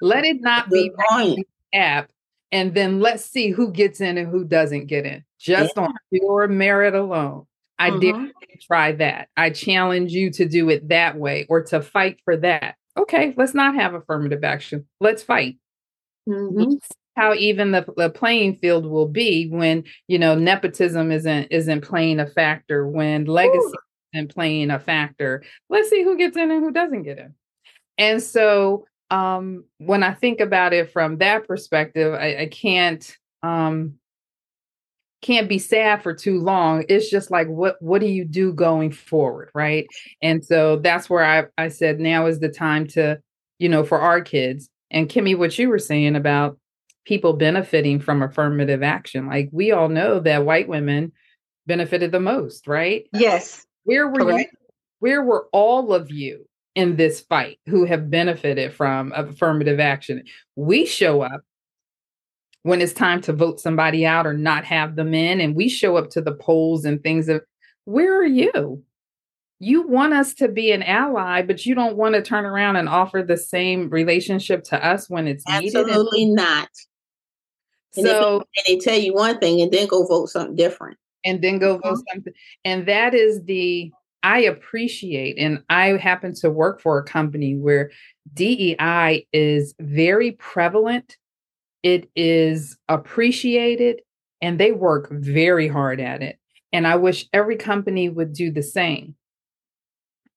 Let 0.00 0.24
it 0.24 0.40
not 0.40 0.70
be 0.70 0.90
the 1.08 1.44
app 1.74 2.10
and 2.52 2.74
then 2.74 3.00
let's 3.00 3.24
see 3.24 3.50
who 3.50 3.72
gets 3.72 4.00
in 4.00 4.16
and 4.18 4.28
who 4.28 4.44
doesn't 4.44 4.86
get 4.86 5.04
in 5.04 5.24
just 5.38 5.74
yeah. 5.76 5.82
on 5.82 5.94
pure 6.12 6.48
merit 6.48 6.94
alone. 6.94 7.46
I 7.78 7.90
mm-hmm. 7.90 8.00
dare 8.00 8.32
try 8.62 8.92
that. 8.92 9.28
I 9.36 9.50
challenge 9.50 10.12
you 10.12 10.30
to 10.32 10.48
do 10.48 10.70
it 10.70 10.88
that 10.88 11.16
way 11.16 11.46
or 11.48 11.62
to 11.64 11.82
fight 11.82 12.20
for 12.24 12.36
that. 12.38 12.76
Okay, 12.96 13.34
let's 13.36 13.52
not 13.52 13.74
have 13.74 13.94
affirmative 13.94 14.44
action. 14.44 14.86
Let's 15.00 15.22
fight. 15.22 15.56
Mm-hmm 16.28 16.76
how 17.16 17.34
even 17.34 17.72
the, 17.72 17.84
the 17.96 18.10
playing 18.10 18.56
field 18.56 18.86
will 18.86 19.08
be 19.08 19.48
when 19.48 19.84
you 20.08 20.18
know 20.18 20.34
nepotism 20.34 21.10
isn't 21.10 21.48
isn't 21.50 21.80
playing 21.82 22.20
a 22.20 22.26
factor 22.26 22.86
when 22.86 23.24
legacy 23.24 23.58
Ooh. 23.58 23.74
isn't 24.14 24.34
playing 24.34 24.70
a 24.70 24.78
factor. 24.78 25.42
Let's 25.68 25.90
see 25.90 26.02
who 26.02 26.16
gets 26.16 26.36
in 26.36 26.50
and 26.50 26.62
who 26.62 26.70
doesn't 26.70 27.02
get 27.02 27.18
in. 27.18 27.34
And 27.98 28.22
so 28.22 28.86
um 29.12 29.62
when 29.78 30.02
i 30.02 30.12
think 30.12 30.40
about 30.40 30.72
it 30.72 30.90
from 30.90 31.18
that 31.18 31.46
perspective 31.46 32.12
i, 32.12 32.38
I 32.38 32.46
can't 32.46 33.16
um 33.44 33.94
can't 35.22 35.48
be 35.48 35.58
sad 35.58 36.02
for 36.02 36.14
too 36.14 36.38
long. 36.40 36.84
It's 36.88 37.10
just 37.10 37.30
like 37.30 37.48
what 37.48 37.80
what 37.80 38.00
do 38.00 38.06
you 38.06 38.24
do 38.24 38.52
going 38.52 38.92
forward 38.92 39.50
right? 39.54 39.86
And 40.22 40.44
so 40.44 40.76
that's 40.76 41.10
where 41.10 41.24
i 41.24 41.46
i 41.58 41.68
said 41.68 41.98
now 41.98 42.26
is 42.26 42.38
the 42.38 42.48
time 42.48 42.86
to 42.88 43.18
you 43.58 43.68
know 43.68 43.82
for 43.82 43.98
our 43.98 44.20
kids. 44.20 44.68
And 44.90 45.08
kimmy 45.08 45.36
what 45.36 45.58
you 45.58 45.68
were 45.68 45.80
saying 45.80 46.14
about 46.14 46.58
people 47.06 47.32
benefiting 47.32 48.00
from 48.00 48.22
affirmative 48.22 48.82
action. 48.82 49.26
Like 49.26 49.48
we 49.52 49.72
all 49.72 49.88
know 49.88 50.20
that 50.20 50.44
white 50.44 50.68
women 50.68 51.12
benefited 51.66 52.12
the 52.12 52.20
most, 52.20 52.66
right? 52.66 53.06
Yes. 53.12 53.64
Where 53.84 54.08
were 54.08 54.20
Correct. 54.20 54.50
you? 54.52 54.58
Where 54.98 55.22
were 55.22 55.46
all 55.52 55.94
of 55.94 56.10
you 56.10 56.46
in 56.74 56.96
this 56.96 57.20
fight 57.20 57.58
who 57.66 57.84
have 57.84 58.10
benefited 58.10 58.74
from 58.74 59.12
affirmative 59.14 59.80
action? 59.80 60.24
We 60.56 60.84
show 60.84 61.22
up 61.22 61.42
when 62.62 62.80
it's 62.80 62.92
time 62.92 63.20
to 63.22 63.32
vote 63.32 63.60
somebody 63.60 64.04
out 64.04 64.26
or 64.26 64.32
not 64.32 64.64
have 64.64 64.96
them 64.96 65.14
in, 65.14 65.40
and 65.40 65.54
we 65.54 65.68
show 65.68 65.96
up 65.96 66.10
to 66.10 66.20
the 66.20 66.34
polls 66.34 66.84
and 66.84 67.00
things 67.02 67.28
of 67.28 67.42
where 67.84 68.20
are 68.20 68.26
you? 68.26 68.82
You 69.60 69.86
want 69.86 70.12
us 70.12 70.34
to 70.34 70.48
be 70.48 70.72
an 70.72 70.82
ally, 70.82 71.42
but 71.42 71.64
you 71.64 71.74
don't 71.74 71.96
want 71.96 72.14
to 72.16 72.22
turn 72.22 72.44
around 72.44 72.76
and 72.76 72.88
offer 72.88 73.22
the 73.22 73.38
same 73.38 73.88
relationship 73.88 74.64
to 74.64 74.84
us 74.84 75.08
when 75.08 75.28
it's 75.28 75.44
Absolutely 75.46 75.80
needed. 75.80 75.90
Absolutely 75.90 76.24
not. 76.26 76.68
And 77.96 78.06
so 78.06 78.44
they, 78.54 78.72
and 78.74 78.80
they 78.80 78.84
tell 78.84 78.98
you 78.98 79.14
one 79.14 79.38
thing 79.38 79.60
and 79.60 79.72
then 79.72 79.86
go 79.86 80.06
vote 80.06 80.30
something 80.30 80.56
different. 80.56 80.98
And 81.24 81.42
then 81.42 81.58
go 81.58 81.78
vote 81.78 81.94
mm-hmm. 81.94 82.00
something. 82.12 82.32
And 82.64 82.86
that 82.86 83.12
is 83.12 83.42
the 83.44 83.90
I 84.26 84.40
appreciate, 84.40 85.38
and 85.38 85.62
I 85.70 85.90
happen 85.98 86.34
to 86.40 86.50
work 86.50 86.80
for 86.80 86.98
a 86.98 87.04
company 87.04 87.56
where 87.56 87.92
DEI 88.34 89.24
is 89.32 89.72
very 89.78 90.32
prevalent. 90.32 91.16
It 91.84 92.10
is 92.16 92.76
appreciated, 92.88 94.00
and 94.42 94.58
they 94.58 94.72
work 94.72 95.08
very 95.12 95.68
hard 95.68 96.00
at 96.00 96.22
it. 96.22 96.40
And 96.72 96.88
I 96.88 96.96
wish 96.96 97.28
every 97.32 97.54
company 97.54 98.08
would 98.08 98.32
do 98.32 98.50
the 98.50 98.64
same. 98.64 99.14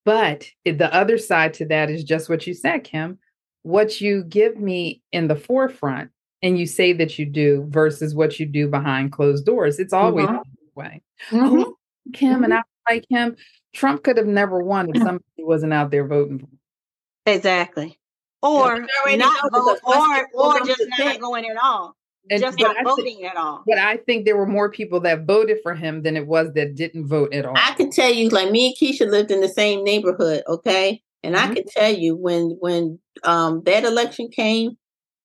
But 0.06 0.48
the 0.66 0.94
other 0.94 1.18
side 1.18 1.56
to 1.56 1.66
that 1.66 1.90
is 1.90 2.04
just 2.04 2.30
what 2.30 2.46
you 2.46 2.54
said, 2.54 2.84
Kim. 2.84 3.18
What 3.64 4.00
you 4.00 4.24
give 4.24 4.60
me 4.60 5.02
in 5.12 5.28
the 5.28 5.36
forefront 5.36 6.12
and 6.42 6.58
you 6.58 6.66
say 6.66 6.94
that 6.94 7.20
you 7.20 7.26
do 7.26 7.66
versus 7.70 8.16
what 8.16 8.40
you 8.40 8.46
do 8.46 8.68
behind 8.68 9.12
closed 9.12 9.46
doors. 9.46 9.80
It's 9.80 9.94
always 9.94 10.28
mm-hmm. 10.28 10.38
the 10.38 10.72
way. 10.76 11.02
Mm-hmm. 11.30 11.60
Oh, 11.60 11.76
Kim 12.14 12.36
mm-hmm. 12.36 12.44
and 12.46 12.54
I 12.54 12.62
like 12.90 13.06
him. 13.10 13.36
Trump 13.74 14.04
could 14.04 14.18
have 14.18 14.28
never 14.28 14.64
won 14.64 14.90
if 14.94 14.98
somebody 15.04 15.24
wasn't 15.38 15.74
out 15.74 15.92
there 15.92 16.08
voting. 16.08 16.48
Exactly. 17.26 18.00
Or 18.42 18.80
not 18.80 19.52
vote, 19.52 19.80
or 19.84 20.28
or 20.34 20.60
just 20.66 20.82
not 20.98 21.20
going 21.20 21.46
at 21.46 21.58
all. 21.62 21.96
And, 22.32 22.42
just 22.42 22.60
not 22.60 22.76
voting 22.84 23.24
at 23.26 23.36
all. 23.36 23.64
But 23.68 23.80
I 23.80 23.98
think 23.98 24.26
there 24.26 24.38
were 24.38 24.46
more 24.46 24.70
people 24.70 25.00
that 25.02 25.26
voted 25.26 25.58
for 25.64 25.74
him 25.74 26.04
than 26.04 26.16
it 26.16 26.28
was 26.28 26.54
that 26.54 26.76
didn't 26.76 27.08
vote 27.08 27.34
at 27.34 27.46
all. 27.46 27.56
I 27.58 27.74
can 27.74 27.90
tell 27.90 28.12
you, 28.12 28.30
like 28.30 28.52
me 28.52 28.68
and 28.68 28.76
Keisha 28.78 29.10
lived 29.10 29.32
in 29.32 29.42
the 29.42 29.50
same 29.50 29.84
neighborhood, 29.84 30.44
okay? 30.48 31.02
And 31.24 31.36
mm-hmm. 31.36 31.52
I 31.52 31.56
can 31.56 31.66
tell 31.66 31.92
you 31.92 32.16
when 32.16 32.58
when 32.60 33.00
um 33.24 33.64
that 33.66 33.84
election 33.84 34.30
came, 34.30 34.78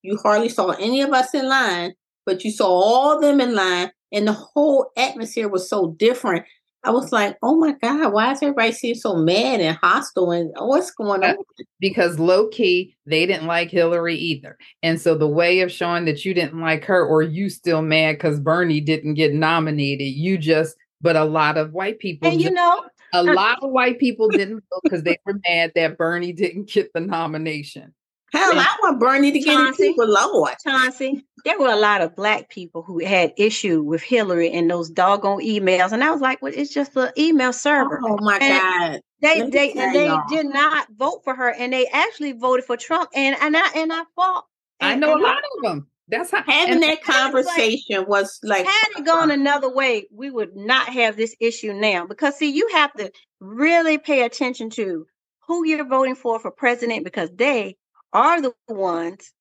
you 0.04 0.18
hardly 0.23 0.50
saw 0.50 0.70
any 0.73 1.00
of 1.00 1.11
us 1.11 1.34
in 1.34 1.49
line, 1.49 1.94
but 2.26 2.44
you 2.44 2.50
saw 2.50 2.68
all 2.68 3.16
of 3.16 3.23
them 3.23 3.40
in 3.40 3.54
line, 3.54 3.90
and 4.12 4.28
the 4.28 4.32
whole 4.32 4.90
atmosphere 4.96 5.49
was 5.49 5.68
so 5.68 5.92
different. 5.99 6.44
I 6.84 6.90
was 6.90 7.11
like, 7.11 7.38
oh 7.42 7.56
my 7.56 7.73
God, 7.82 8.12
why 8.12 8.32
is 8.32 8.42
everybody 8.42 8.73
seem 8.73 8.94
so 8.94 9.16
mad 9.16 9.61
and 9.61 9.78
hostile? 9.78 10.30
And 10.30 10.52
what's 10.58 10.90
going 10.90 11.25
uh, 11.25 11.28
on? 11.28 11.37
Because 11.80 12.18
low 12.18 12.49
key, 12.49 12.94
they 13.06 13.25
didn't 13.25 13.46
like 13.46 13.70
Hillary 13.70 14.16
either. 14.16 14.58
And 14.82 15.00
so 15.00 15.16
the 15.16 15.26
way 15.26 15.61
of 15.61 15.73
showing 15.73 16.04
that 16.04 16.26
you 16.26 16.34
didn't 16.34 16.61
like 16.61 16.84
her 16.84 17.02
or 17.02 17.23
you 17.23 17.49
still 17.49 17.80
mad 17.80 18.16
because 18.16 18.38
Bernie 18.38 18.82
didn't 18.82 19.14
get 19.14 19.32
nominated, 19.32 20.08
you 20.08 20.37
just, 20.37 20.76
but 21.00 21.16
a 21.16 21.25
lot 21.25 21.56
of 21.56 21.73
white 21.73 21.99
people. 21.99 22.30
And 22.30 22.42
you 22.42 22.50
know, 22.50 22.84
a 23.14 23.20
uh 23.20 23.34
lot 23.34 23.61
of 23.62 23.70
white 23.70 23.99
people 23.99 24.28
didn't 24.30 24.62
vote 24.70 24.82
because 24.82 25.02
they 25.04 25.18
were 25.25 25.40
mad 25.49 25.73
that 25.75 25.96
Bernie 25.96 26.34
didn't 26.34 26.68
get 26.68 26.92
the 26.92 27.00
nomination. 27.00 27.94
Hell, 28.35 28.59
I 28.59 28.76
want 28.83 29.00
Bernie 29.00 29.33
to 29.33 29.38
get 29.38 29.55
Chauncey, 29.55 29.88
it 29.88 29.97
for 29.97 30.07
Lord. 30.07 30.55
Chauncey, 30.64 31.25
there 31.45 31.59
were 31.59 31.71
a 31.71 31.76
lot 31.76 32.00
of 32.00 32.17
black 32.17 32.50
people 32.50 32.83
who 32.83 33.05
had 33.05 33.33
issue 33.37 33.83
with 33.83 34.03
Hillary 34.03 34.50
and 34.50 34.71
those 34.71 34.91
doggone 34.91 35.41
emails, 35.41 35.93
and 35.93 36.03
I 36.03 36.11
was 36.11 36.21
like, 36.21 36.43
"Well, 36.43 36.53
it's 36.55 36.73
just 36.73 36.97
an 36.97 37.11
email 37.17 37.53
server." 37.53 38.00
Oh 38.05 38.19
my 38.21 38.38
and 38.38 38.62
god! 38.62 39.00
They 39.21 39.49
they 39.49 39.73
they 39.73 40.17
did 40.29 40.47
not 40.47 40.88
vote 40.97 41.21
for 41.23 41.35
her, 41.35 41.50
and 41.50 41.73
they 41.73 41.87
actually 41.87 42.33
voted 42.33 42.64
for 42.64 42.76
Trump, 42.76 43.11
and 43.14 43.37
and 43.41 43.57
I 43.57 43.71
and 43.76 43.93
I 43.93 44.03
fought. 44.17 44.45
I 44.81 44.97
know 44.97 45.17
a 45.17 45.21
lot 45.21 45.38
of 45.38 45.62
them. 45.62 45.87
That's 46.09 46.31
how 46.31 46.43
having 46.43 46.81
that 46.81 47.03
conversation 47.03 47.99
like, 47.99 48.09
was 48.09 48.38
like 48.43 48.67
had 48.67 48.99
it 48.99 49.07
gone 49.07 49.31
uh-uh. 49.31 49.38
another 49.38 49.73
way, 49.73 50.07
we 50.12 50.31
would 50.31 50.55
not 50.55 50.88
have 50.88 51.17
this 51.17 51.35
issue 51.41 51.73
now. 51.73 52.07
Because 52.07 52.37
see, 52.37 52.50
you 52.50 52.69
have 52.73 52.93
to 52.95 53.11
really 53.41 53.97
pay 53.97 54.23
attention 54.23 54.71
to 54.71 55.07
who 55.47 55.67
you're 55.67 55.87
voting 55.87 56.14
for 56.14 56.38
for 56.41 56.50
president 56.50 57.05
because 57.05 57.31
they 57.35 57.76
are 58.14 58.40
the 58.40 58.54
ones 58.68 59.33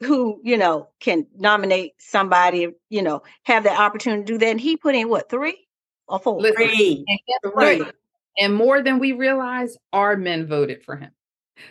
who, 0.00 0.40
you 0.42 0.56
know, 0.56 0.88
can 1.00 1.26
nominate 1.36 1.92
somebody, 1.98 2.68
you 2.88 3.02
know, 3.02 3.22
have 3.44 3.64
the 3.64 3.72
opportunity 3.72 4.22
to 4.22 4.32
do 4.32 4.38
that. 4.38 4.46
And 4.46 4.60
he 4.60 4.76
put 4.76 4.94
in 4.94 5.08
what, 5.08 5.28
three 5.28 5.66
or 6.08 6.18
four? 6.18 6.40
Three. 6.40 7.04
And, 7.06 7.52
three. 7.52 7.84
and 8.38 8.54
more 8.54 8.82
than 8.82 8.98
we 8.98 9.12
realize, 9.12 9.76
our 9.92 10.16
men 10.16 10.46
voted 10.46 10.82
for 10.82 10.96
him. 10.96 11.10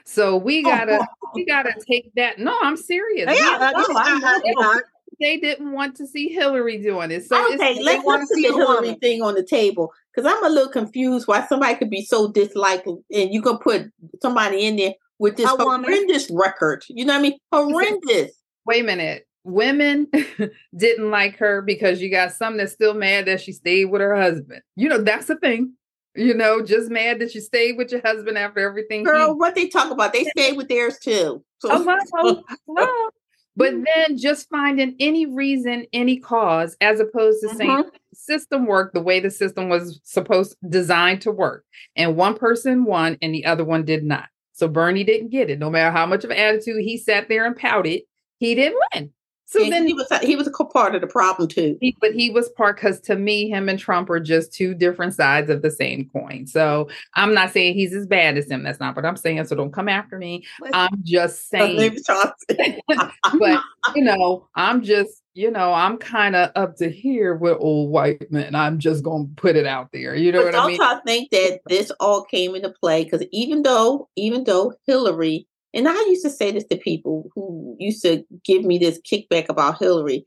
So 0.06 0.38
we 0.38 0.60
oh, 0.60 0.70
gotta 0.70 1.08
we 1.34 1.46
gotta 1.46 1.74
take 1.90 2.12
that. 2.16 2.40
No, 2.40 2.58
I'm 2.62 2.78
serious. 2.78 3.28
Yeah, 3.28 3.72
no, 3.76 4.80
they 5.20 5.38
didn't 5.38 5.72
want 5.72 5.96
to 5.98 6.08
see 6.08 6.30
Hillary 6.30 6.82
doing 6.82 7.12
it. 7.12 7.26
So 7.26 7.54
okay, 7.54 7.82
let's 7.82 8.06
want 8.06 8.22
to 8.22 8.28
see 8.28 8.48
the 8.48 8.54
Hillary 8.54 8.96
thing 9.02 9.22
on 9.22 9.36
the 9.36 9.44
table 9.44 9.92
because 10.14 10.32
I'm 10.32 10.44
a 10.46 10.50
little 10.50 10.72
confused 10.72 11.28
why 11.28 11.46
somebody 11.48 11.76
could 11.76 11.90
be 11.90 12.04
so 12.04 12.32
disliked 12.32 12.88
and 12.88 13.04
you 13.10 13.42
can 13.42 13.58
put 13.58 13.92
somebody 14.22 14.66
in 14.66 14.78
there 14.78 14.94
with 15.22 15.38
this 15.38 15.48
horrendous 15.48 16.30
record. 16.32 16.84
You 16.90 17.06
know 17.06 17.14
what 17.14 17.20
I 17.20 17.22
mean? 17.22 17.38
Horrendous. 17.52 18.32
Wait 18.66 18.82
a 18.82 18.84
minute. 18.84 19.28
Women 19.44 20.08
didn't 20.76 21.12
like 21.12 21.38
her 21.38 21.62
because 21.62 22.02
you 22.02 22.10
got 22.10 22.32
some 22.32 22.58
that's 22.58 22.74
still 22.74 22.96
mad 22.96 23.28
that 23.28 23.40
she 23.40 23.52
stayed 23.52 23.86
with 23.86 24.02
her 24.02 24.16
husband. 24.16 24.62
You 24.76 24.90
know, 24.90 24.98
that's 24.98 25.28
the 25.28 25.36
thing. 25.36 25.74
You 26.16 26.34
know, 26.34 26.64
just 26.66 26.90
mad 26.90 27.20
that 27.20 27.36
you 27.36 27.42
stayed 27.42 27.78
with 27.78 27.92
your 27.92 28.02
husband 28.04 28.38
after 28.38 28.60
everything. 28.68 29.04
Girl, 29.04 29.28
he- 29.28 29.40
what 29.40 29.54
they 29.54 29.68
talk 29.68 29.92
about, 29.92 30.12
they 30.12 30.26
stayed 30.26 30.58
with 30.58 30.68
theirs 30.68 30.98
too. 31.00 31.44
So, 31.60 31.70
hello, 31.70 32.42
hello. 32.68 33.10
But 33.56 33.74
then 33.74 34.18
just 34.18 34.50
finding 34.50 34.96
any 35.00 35.28
reason, 35.28 35.86
any 35.94 36.18
cause, 36.18 36.76
as 36.82 37.00
opposed 37.00 37.42
to 37.42 37.48
mm-hmm. 37.48 37.58
saying 37.58 37.84
system 38.14 38.66
worked 38.66 38.96
the 38.96 39.02
way 39.02 39.20
the 39.20 39.30
system 39.30 39.70
was 39.70 40.00
supposed 40.04 40.56
designed 40.68 41.22
to 41.22 41.32
work. 41.32 41.64
And 41.96 42.16
one 42.16 42.36
person 42.38 42.86
won 42.86 43.18
and 43.22 43.36
the 43.36 43.46
other 43.46 43.64
one 43.64 43.86
did 43.86 44.04
not. 44.04 44.26
So 44.62 44.68
Bernie 44.68 45.04
didn't 45.04 45.30
get 45.30 45.50
it. 45.50 45.58
No 45.58 45.72
matter 45.72 45.90
how 45.90 46.06
much 46.06 46.24
of 46.24 46.30
an 46.30 46.38
attitude 46.38 46.84
he 46.84 46.96
sat 46.96 47.28
there 47.28 47.48
and 47.48 47.56
pouted, 47.56 48.02
he 48.38 48.54
didn't 48.54 48.78
win. 48.94 49.12
So 49.52 49.62
and 49.62 49.72
then 49.72 49.86
he 49.86 49.94
was 49.94 50.08
he 50.22 50.38
was 50.38 50.48
a 50.48 50.52
part 50.52 50.96
of 50.96 51.02
the 51.02 51.08
problem 51.08 51.50
too. 51.50 51.78
He, 51.82 51.98
but 52.00 52.14
he 52.14 52.30
was 52.30 52.48
part 52.48 52.78
because 52.78 53.02
to 53.02 53.18
me, 53.18 53.50
him 53.50 53.68
and 53.68 53.78
Trump 53.78 54.10
are 54.10 54.22
just 54.22 54.54
two 54.54 54.74
different 54.74 55.14
sides 55.14 55.50
of 55.50 55.62
the 55.62 55.70
same 55.70 56.10
coin. 56.14 56.48
So 56.48 56.88
I'm 57.16 57.34
not 57.34 57.52
saying 57.52 57.74
he's 57.74 57.94
as 57.94 58.08
bad 58.08 58.38
as 58.38 58.50
him. 58.50 58.64
That's 58.64 58.80
not 58.80 58.96
what 58.96 59.06
I'm 59.06 59.18
saying. 59.18 59.44
So 59.46 59.58
don't 59.58 59.74
come 59.74 59.90
after 59.90 60.18
me. 60.18 60.46
I'm 60.72 61.04
just 61.04 61.50
saying. 61.50 61.98
but 62.48 63.62
you 63.94 64.06
know, 64.06 64.48
I'm 64.56 64.84
just 64.84 65.22
you 65.34 65.52
know, 65.52 65.74
I'm 65.74 65.98
kind 65.98 66.36
of 66.36 66.52
up 66.56 66.78
to 66.78 66.90
here 66.90 67.36
with 67.36 67.58
old 67.60 67.90
white 67.90 68.32
men. 68.32 68.56
I'm 68.56 68.80
just 68.80 69.04
gonna 69.04 69.28
put 69.36 69.58
it 69.58 69.66
out 69.66 69.90
there. 69.92 70.16
You 70.16 70.32
know 70.32 70.44
but 70.44 70.54
what 70.54 70.64
I 70.64 70.68
mean? 70.68 70.82
I 70.82 71.00
think 71.06 71.30
that 71.32 71.60
this 71.68 71.92
all 72.00 72.24
came 72.24 72.56
into 72.56 72.70
play 72.70 73.04
because 73.04 73.24
even 73.32 73.64
though 73.64 74.08
even 74.16 74.46
though 74.46 74.74
Hillary 74.88 75.48
and 75.74 75.88
I 75.88 75.94
used 75.94 76.24
to 76.24 76.30
say 76.30 76.52
this 76.52 76.66
to 76.66 76.78
people 76.78 77.30
who 77.36 77.76
used 77.80 78.02
to 78.04 78.24
give 78.44 78.64
me 78.64 78.78
this 78.78 79.00
kickback 79.02 79.48
about 79.50 79.80
Hillary. 79.80 80.26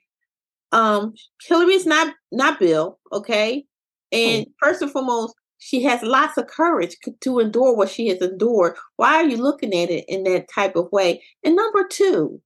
Um, 0.72 1.14
is 1.50 1.86
not 1.86 2.14
not 2.32 2.58
Bill, 2.58 2.98
okay? 3.12 3.64
And 4.10 4.46
mm. 4.46 4.50
first 4.60 4.82
and 4.82 4.90
foremost, 4.90 5.34
she 5.58 5.82
has 5.82 6.02
lots 6.02 6.36
of 6.36 6.46
courage 6.46 6.96
to 7.20 7.38
endure 7.38 7.74
what 7.74 7.88
she 7.88 8.08
has 8.08 8.18
endured. 8.18 8.76
Why 8.96 9.14
are 9.14 9.26
you 9.26 9.36
looking 9.36 9.72
at 9.74 9.90
it 9.90 10.04
in 10.08 10.24
that 10.24 10.48
type 10.52 10.76
of 10.76 10.90
way? 10.92 11.22
And 11.44 11.56
number 11.56 11.86
two, 11.88 12.40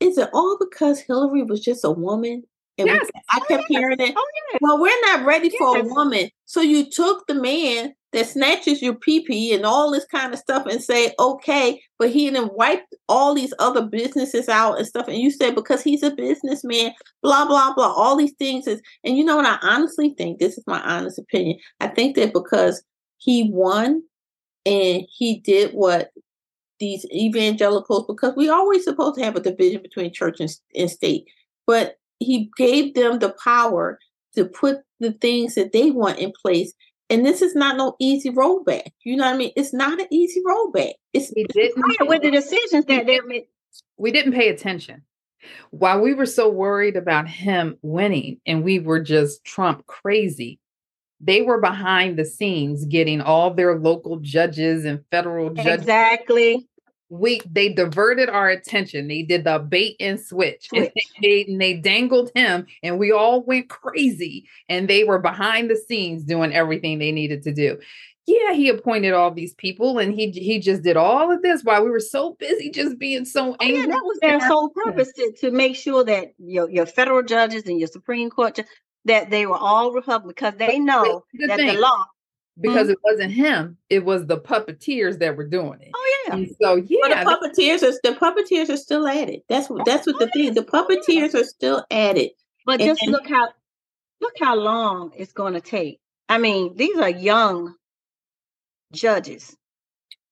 is 0.00 0.18
it 0.18 0.28
all 0.32 0.58
because 0.58 1.00
Hillary 1.00 1.42
was 1.42 1.60
just 1.60 1.84
a 1.84 1.90
woman? 1.90 2.42
And 2.76 2.88
yes. 2.88 3.08
we, 3.14 3.20
I 3.30 3.40
kept 3.46 3.64
hearing 3.68 4.00
it. 4.00 4.14
Oh, 4.16 4.26
yes. 4.52 4.58
Well, 4.60 4.80
we're 4.80 5.00
not 5.02 5.24
ready 5.24 5.50
for 5.56 5.78
a 5.78 5.84
woman. 5.84 6.28
So 6.44 6.60
you 6.60 6.90
took 6.90 7.26
the 7.26 7.34
man 7.34 7.94
that 8.14 8.28
snatches 8.28 8.80
your 8.80 8.94
PP 8.94 9.54
and 9.54 9.66
all 9.66 9.90
this 9.90 10.06
kind 10.06 10.32
of 10.32 10.38
stuff 10.38 10.66
and 10.66 10.82
say, 10.82 11.12
okay, 11.18 11.80
but 11.98 12.10
he 12.10 12.30
then 12.30 12.48
wiped 12.52 12.94
all 13.08 13.34
these 13.34 13.52
other 13.58 13.82
businesses 13.82 14.48
out 14.48 14.78
and 14.78 14.86
stuff. 14.86 15.08
And 15.08 15.18
you 15.18 15.30
said 15.30 15.54
because 15.54 15.82
he's 15.82 16.02
a 16.02 16.10
businessman, 16.10 16.92
blah, 17.22 17.46
blah, 17.46 17.74
blah, 17.74 17.92
all 17.92 18.16
these 18.16 18.34
things 18.38 18.66
is 18.66 18.80
and 19.04 19.16
you 19.16 19.24
know 19.24 19.36
what 19.36 19.46
I 19.46 19.58
honestly 19.62 20.14
think, 20.16 20.38
this 20.38 20.56
is 20.56 20.64
my 20.66 20.80
honest 20.80 21.18
opinion. 21.18 21.58
I 21.80 21.88
think 21.88 22.16
that 22.16 22.32
because 22.32 22.82
he 23.18 23.50
won 23.52 24.02
and 24.64 25.02
he 25.10 25.40
did 25.40 25.72
what 25.72 26.10
these 26.80 27.04
evangelicals, 27.12 28.06
because 28.06 28.34
we 28.36 28.48
always 28.48 28.84
supposed 28.84 29.16
to 29.16 29.24
have 29.24 29.36
a 29.36 29.40
division 29.40 29.82
between 29.82 30.12
church 30.12 30.40
and, 30.40 30.50
and 30.74 30.90
state, 30.90 31.24
but 31.66 31.96
he 32.18 32.50
gave 32.56 32.94
them 32.94 33.18
the 33.18 33.34
power 33.42 33.98
to 34.34 34.44
put 34.44 34.78
the 35.00 35.12
things 35.12 35.54
that 35.54 35.72
they 35.72 35.90
want 35.90 36.18
in 36.18 36.32
place. 36.42 36.72
And 37.10 37.24
this 37.24 37.42
is 37.42 37.54
not 37.54 37.76
no 37.76 37.96
easy 38.00 38.30
rollback. 38.30 38.92
You 39.04 39.16
know 39.16 39.24
what 39.24 39.34
I 39.34 39.36
mean? 39.36 39.52
It's 39.56 39.74
not 39.74 40.00
an 40.00 40.06
easy 40.10 40.40
rollback. 40.42 40.94
It's, 41.12 41.32
we 41.34 41.44
didn't 41.44 41.84
with 42.08 42.22
the 42.22 42.30
decisions 42.30 42.86
that 42.86 43.06
they 43.06 43.20
made. 43.20 43.44
We 43.96 44.10
didn't 44.10 44.32
pay 44.32 44.48
attention. 44.48 45.02
While 45.70 46.00
we 46.00 46.14
were 46.14 46.26
so 46.26 46.48
worried 46.48 46.96
about 46.96 47.28
him 47.28 47.76
winning 47.82 48.40
and 48.46 48.64
we 48.64 48.78
were 48.78 49.00
just 49.00 49.44
Trump 49.44 49.86
crazy, 49.86 50.58
they 51.20 51.42
were 51.42 51.60
behind 51.60 52.18
the 52.18 52.24
scenes 52.24 52.86
getting 52.86 53.20
all 53.20 53.52
their 53.52 53.78
local 53.78 54.18
judges 54.20 54.84
and 54.84 55.04
federal 55.10 55.50
judges. 55.50 55.80
Exactly 55.80 56.66
we 57.08 57.40
they 57.50 57.72
diverted 57.72 58.28
our 58.28 58.48
attention. 58.48 59.08
They 59.08 59.22
did 59.22 59.44
the 59.44 59.58
bait 59.58 59.96
and 60.00 60.18
switch, 60.18 60.68
switch. 60.68 60.92
And, 60.94 61.22
they, 61.22 61.44
and 61.44 61.60
they 61.60 61.74
dangled 61.74 62.30
him, 62.34 62.66
and 62.82 62.98
we 62.98 63.12
all 63.12 63.42
went 63.42 63.68
crazy. 63.68 64.48
And 64.68 64.88
they 64.88 65.04
were 65.04 65.18
behind 65.18 65.70
the 65.70 65.76
scenes 65.76 66.24
doing 66.24 66.52
everything 66.52 66.98
they 66.98 67.12
needed 67.12 67.42
to 67.42 67.52
do. 67.52 67.78
Yeah, 68.26 68.54
he 68.54 68.70
appointed 68.70 69.12
all 69.12 69.30
these 69.30 69.52
people, 69.54 69.98
and 69.98 70.14
he 70.14 70.30
he 70.30 70.58
just 70.58 70.82
did 70.82 70.96
all 70.96 71.30
of 71.30 71.42
this 71.42 71.62
while 71.62 71.84
we 71.84 71.90
were 71.90 72.00
so 72.00 72.36
busy 72.40 72.70
just 72.70 72.98
being 72.98 73.26
so 73.26 73.54
angry. 73.60 73.76
Oh, 73.76 73.80
yeah, 73.80 73.86
that 73.86 74.04
was 74.04 74.18
their 74.22 74.40
sole 74.40 74.70
purpose 74.70 75.12
to, 75.12 75.32
to 75.40 75.50
make 75.50 75.76
sure 75.76 76.04
that 76.04 76.32
your 76.38 76.70
your 76.70 76.86
federal 76.86 77.22
judges 77.22 77.64
and 77.66 77.78
your 77.78 77.88
Supreme 77.88 78.30
Court 78.30 78.60
that 79.04 79.28
they 79.28 79.44
were 79.44 79.58
all 79.58 79.92
Republican 79.92 80.28
because 80.28 80.54
they 80.56 80.78
know 80.78 81.24
the 81.34 81.48
that 81.48 81.58
thing. 81.58 81.74
the 81.74 81.80
law 81.80 82.06
because 82.60 82.84
mm-hmm. 82.84 82.92
it 82.92 82.98
wasn't 83.02 83.32
him; 83.32 83.76
it 83.90 84.04
was 84.04 84.26
the 84.26 84.38
puppeteers 84.38 85.18
that 85.18 85.36
were 85.36 85.46
doing 85.46 85.80
it. 85.80 85.90
Oh 85.94 86.24
yeah. 86.26 86.34
And 86.34 86.56
so 86.60 86.76
yeah, 86.76 86.98
but 87.02 87.10
the 87.10 87.62
puppeteers 87.62 87.82
are 87.82 87.92
the 88.02 88.16
puppeteers 88.16 88.70
are 88.70 88.76
still 88.76 89.06
at 89.08 89.28
it. 89.28 89.44
That's 89.48 89.68
what 89.68 89.84
that's 89.84 90.06
what 90.06 90.18
the 90.18 90.28
thing. 90.28 90.54
The 90.54 90.62
puppeteers 90.62 91.34
are 91.34 91.44
still 91.44 91.84
at 91.90 92.16
it. 92.16 92.32
But 92.64 92.80
and, 92.80 92.90
just 92.90 93.02
and, 93.02 93.12
look 93.12 93.28
how 93.28 93.48
look 94.20 94.34
how 94.40 94.54
long 94.54 95.12
it's 95.16 95.32
going 95.32 95.54
to 95.54 95.60
take. 95.60 96.00
I 96.28 96.38
mean, 96.38 96.76
these 96.76 96.96
are 96.98 97.10
young 97.10 97.74
judges. 98.92 99.56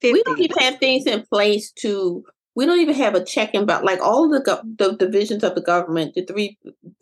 50. 0.01 0.13
We 0.13 0.23
don't 0.23 0.41
even 0.41 0.57
have 0.59 0.79
things 0.79 1.07
in 1.07 1.23
place 1.23 1.73
to. 1.81 2.25
We 2.55 2.67
don't 2.67 2.81
even 2.81 2.95
have 2.97 3.15
a 3.15 3.25
check 3.25 3.55
and 3.55 3.67
balance. 3.67 3.87
Like 3.87 4.01
all 4.01 4.29
the 4.29 4.63
the 4.79 4.93
divisions 4.93 5.43
of 5.43 5.55
the 5.55 5.61
government, 5.61 6.15
the 6.15 6.25
three 6.25 6.59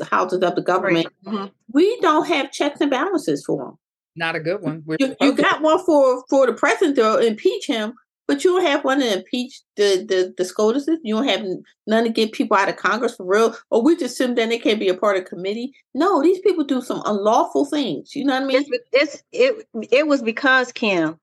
houses 0.09 0.43
of 0.43 0.55
the 0.55 0.63
government, 0.63 1.09
right. 1.27 1.35
mm-hmm. 1.35 1.47
we 1.73 2.01
don't 2.01 2.27
have 2.29 2.53
checks 2.53 2.81
and 2.81 2.91
balances 2.91 3.45
for 3.45 3.65
them 3.65 3.79
not 4.17 4.37
a 4.37 4.41
good 4.41 4.61
one. 4.61 4.85
You, 4.99 5.15
you, 5.21 5.35
got 5.35 5.63
one 5.63 5.85
for 5.85 6.25
for 6.29 6.47
the 6.47 6.53
president 6.53 6.97
to 6.97 7.19
impeach 7.19 7.67
him, 7.67 7.95
but 8.27 8.45
you 8.45 8.51
don't 8.51 8.67
have 8.67 8.85
one 8.85 9.01
to 9.01 9.19
impeach 9.19 9.61
the 9.77 10.05
the 10.09 10.35
the 10.37 10.45
SCOTUS. 10.45 10.89
You 11.03 11.17
don't 11.17 11.29
have 11.29 11.45
none 11.87 12.05
to 12.05 12.11
get 12.11 12.33
people 12.33 12.57
out 12.57 12.69
of 12.69 12.77
Congress 12.77 13.17
for 13.17 13.27
real. 13.27 13.57
Or 13.71 13.83
we 13.83 13.97
just 13.97 14.15
assume 14.15 14.35
that 14.37 14.49
they 14.49 14.59
can't 14.59 14.81
be 14.81 14.89
a 14.89 14.97
part 14.97 15.17
of 15.17 15.25
committee. 15.25 15.73
No, 15.95 16.23
these 16.23 16.41
people 16.41 16.65
do 16.65 16.81
some 16.81 17.03
unlawful 17.07 17.65
things. 17.65 18.15
You 18.15 18.25
know 18.25 18.35
what 18.35 18.43
I 18.43 18.47
mean? 18.47 18.65
It's, 18.65 18.85
it's 18.93 19.23
it 19.33 19.67
it 19.91 20.07
was 20.07 20.23
because 20.23 20.73
Kim 20.73 21.19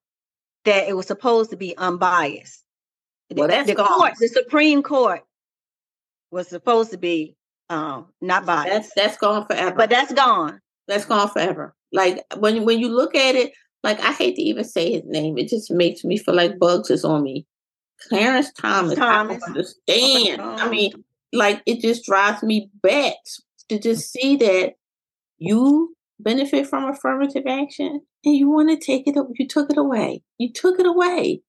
that 0.65 0.88
it 0.89 0.97
was 0.97 1.08
supposed 1.08 1.50
to 1.52 1.56
be 1.56 1.78
unbiased. 1.78 2.62
Well, 3.34 3.47
that's 3.47 3.67
the 3.67 3.76
gone. 3.76 3.88
court, 3.88 4.13
the 4.19 4.28
Supreme 4.28 4.84
Court 4.84 5.21
was 6.32 6.50
supposed 6.50 6.91
to 6.91 6.97
be 6.97 7.36
um 7.69 8.08
not 8.21 8.45
biased. 8.45 8.69
That's 8.69 8.93
that's 8.95 9.17
gone 9.17 9.45
forever. 9.45 9.76
But 9.76 9.89
that's 9.89 10.13
gone. 10.13 10.60
That's 10.88 11.06
gone 11.06 11.30
forever. 11.30 11.73
Like 11.93 12.23
when 12.38 12.63
when 12.65 12.80
you 12.80 12.89
look 12.89 13.15
at 13.15 13.36
it, 13.36 13.54
like 13.84 14.00
I 14.02 14.12
hate 14.12 14.36
to 14.36 14.41
even 14.41 14.63
say 14.63 14.91
his 14.91 15.04
name. 15.06 15.38
It 15.38 15.50
just 15.50 15.71
makes 15.71 16.04
me 16.04 16.17
feel 16.17 16.36
like 16.36 16.60
bugs 16.60 16.89
is 16.89 17.06
on 17.06 17.23
me. 17.23 17.45
Clarence 18.08 18.52
Thomas. 18.54 18.95
Thomas. 18.95 19.41
I 19.43 19.47
understand. 19.47 20.41
I 20.41 20.65
oh. 20.65 20.69
mean, 20.69 20.91
like 21.34 21.62
it 21.65 21.82
just 21.82 22.06
drives 22.06 22.43
me 22.43 22.69
back 22.82 23.15
to 23.69 23.80
just 23.80 24.12
see 24.12 24.36
that 24.38 24.73
you 25.38 25.95
benefit 26.19 26.67
from 26.67 26.89
affirmative 26.89 27.43
action 27.47 28.02
and 28.26 28.36
you 28.36 28.50
want 28.50 28.69
to 28.69 28.78
take 28.78 29.08
it 29.08 29.15
you 29.36 29.47
took 29.47 29.69
it 29.69 29.78
away. 29.78 30.23
You 30.38 30.52
took 30.52 30.80
it 30.80 30.86
away. 30.86 31.41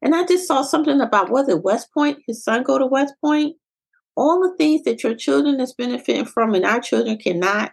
And 0.00 0.14
I 0.14 0.24
just 0.24 0.46
saw 0.46 0.62
something 0.62 1.00
about 1.00 1.30
was 1.30 1.48
it 1.48 1.62
West 1.62 1.92
Point? 1.92 2.18
His 2.26 2.42
son 2.42 2.62
go 2.62 2.78
to 2.78 2.86
West 2.86 3.14
Point? 3.24 3.56
All 4.16 4.40
the 4.40 4.56
things 4.56 4.82
that 4.82 5.02
your 5.02 5.14
children 5.14 5.60
is 5.60 5.74
benefiting 5.74 6.24
from 6.24 6.54
and 6.54 6.64
our 6.64 6.80
children 6.80 7.18
cannot 7.18 7.72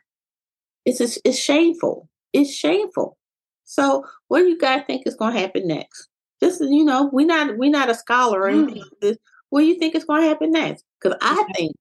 it's 0.86 1.00
just, 1.00 1.19
it's 1.26 1.39
shameful. 1.39 2.10
It's 2.34 2.54
shameful. 2.54 3.17
So, 3.63 4.06
what 4.28 4.39
do 4.39 4.45
you 4.45 4.58
guys 4.58 4.84
think 4.86 5.06
is 5.06 5.15
going 5.15 5.34
to 5.34 5.39
happen 5.39 5.67
next? 5.67 6.08
Just 6.43 6.62
you 6.62 6.84
know, 6.84 7.10
we're 7.12 7.26
not 7.26 7.58
we're 7.58 7.71
not 7.71 7.89
a 7.89 7.95
scholar 7.95 8.41
or 8.41 8.50
anything. 8.50 8.84
Mm. 9.02 9.15
What 9.50 9.62
do 9.62 9.65
you 9.67 9.80
think 9.80 9.95
is 9.95 10.04
going 10.04 10.21
to 10.21 10.28
happen 10.28 10.52
next? 10.52 10.84
Because 11.02 11.17
I 11.21 11.43
think 11.56 11.71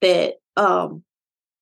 that 0.00 0.34
um 0.56 1.02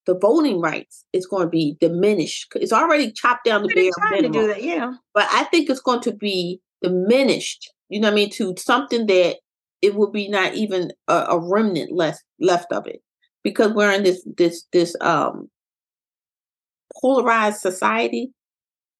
the 0.06 0.18
voting 0.18 0.60
rights 0.60 1.04
is 1.12 1.26
going 1.26 1.44
to 1.44 1.48
be 1.48 1.76
diminished. 1.80 2.52
It's 2.56 2.72
already 2.72 3.12
chopped 3.12 3.44
down 3.44 3.62
the 3.62 3.68
bare 3.74 3.90
minimum. 4.10 4.32
To 4.32 4.40
do 4.40 4.46
that, 4.48 4.62
yeah. 4.62 4.92
But 5.14 5.28
I 5.30 5.44
think 5.44 5.70
it's 5.70 5.80
going 5.80 6.00
to 6.00 6.12
be 6.12 6.60
diminished. 6.82 7.72
You 7.88 8.00
know 8.00 8.08
what 8.08 8.12
I 8.12 8.16
mean? 8.16 8.30
To 8.32 8.54
something 8.58 9.06
that 9.06 9.36
it 9.80 9.94
will 9.94 10.10
be 10.10 10.28
not 10.28 10.54
even 10.54 10.92
a, 11.08 11.14
a 11.30 11.38
remnant 11.40 11.92
left 11.92 12.22
left 12.38 12.72
of 12.72 12.86
it, 12.86 13.00
because 13.42 13.72
we're 13.72 13.92
in 13.92 14.02
this 14.02 14.26
this 14.36 14.64
this 14.72 14.94
um 15.00 15.48
polarized 17.00 17.60
society 17.60 18.32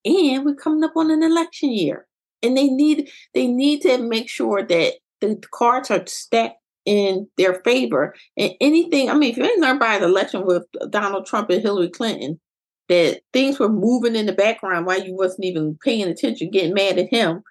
and 0.05 0.45
we're 0.45 0.55
coming 0.55 0.85
up 0.85 0.97
on 0.97 1.11
an 1.11 1.23
election 1.23 1.71
year. 1.71 2.07
And 2.43 2.57
they 2.57 2.69
need 2.69 3.09
they 3.35 3.47
need 3.47 3.83
to 3.83 3.99
make 3.99 4.29
sure 4.29 4.63
that 4.63 4.95
the 5.21 5.41
cards 5.53 5.91
are 5.91 6.05
stacked 6.07 6.57
in 6.85 7.29
their 7.37 7.63
favor. 7.63 8.15
And 8.37 8.53
anything 8.61 9.09
i 9.11 9.15
mean 9.15 9.31
if 9.31 9.37
you 9.37 9.45
ain't 9.45 9.61
learned 9.61 9.81
by 9.81 9.99
the 9.99 10.07
election 10.07 10.45
with 10.45 10.65
donald 10.91 11.27
trump 11.27 11.51
and 11.51 11.63
hillary 11.63 11.91
clinton 11.91 12.41
that 12.89 13.21
things 13.33 13.59
were 13.59 13.69
moving 13.69 14.17
in 14.17 14.27
the 14.27 14.33
background 14.33 14.87
while 14.87 15.01
you 15.01 15.15
wasn't 15.15 15.45
even 15.45 15.79
paying 15.85 16.09
attention 16.09 16.51
getting 16.51 16.75
mad 16.75 16.99
at 16.99 17.09
him 17.09 17.43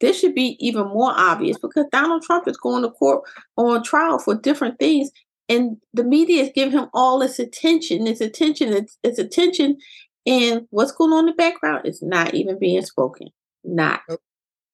this 0.00 0.18
should 0.18 0.34
be 0.34 0.56
even 0.58 0.84
more 0.88 1.12
obvious 1.16 1.56
because 1.58 1.86
donald 1.92 2.22
trump 2.22 2.48
is 2.48 2.56
going 2.56 2.82
to 2.82 2.90
court 2.90 3.22
on 3.56 3.82
trial 3.84 4.18
for 4.18 4.34
different 4.34 4.78
things 4.80 5.10
and 5.52 5.76
the 5.92 6.04
media 6.04 6.42
is 6.42 6.50
giving 6.54 6.78
him 6.78 6.88
all 6.94 7.18
this 7.18 7.38
attention, 7.38 8.06
its 8.06 8.20
attention, 8.20 8.72
its, 8.72 8.98
its 9.02 9.18
attention, 9.18 9.76
and 10.26 10.66
what's 10.70 10.92
going 10.92 11.12
on 11.12 11.20
in 11.20 11.26
the 11.26 11.32
background 11.32 11.86
is 11.86 12.02
not 12.02 12.34
even 12.34 12.58
being 12.58 12.82
spoken. 12.82 13.28
Not. 13.64 14.00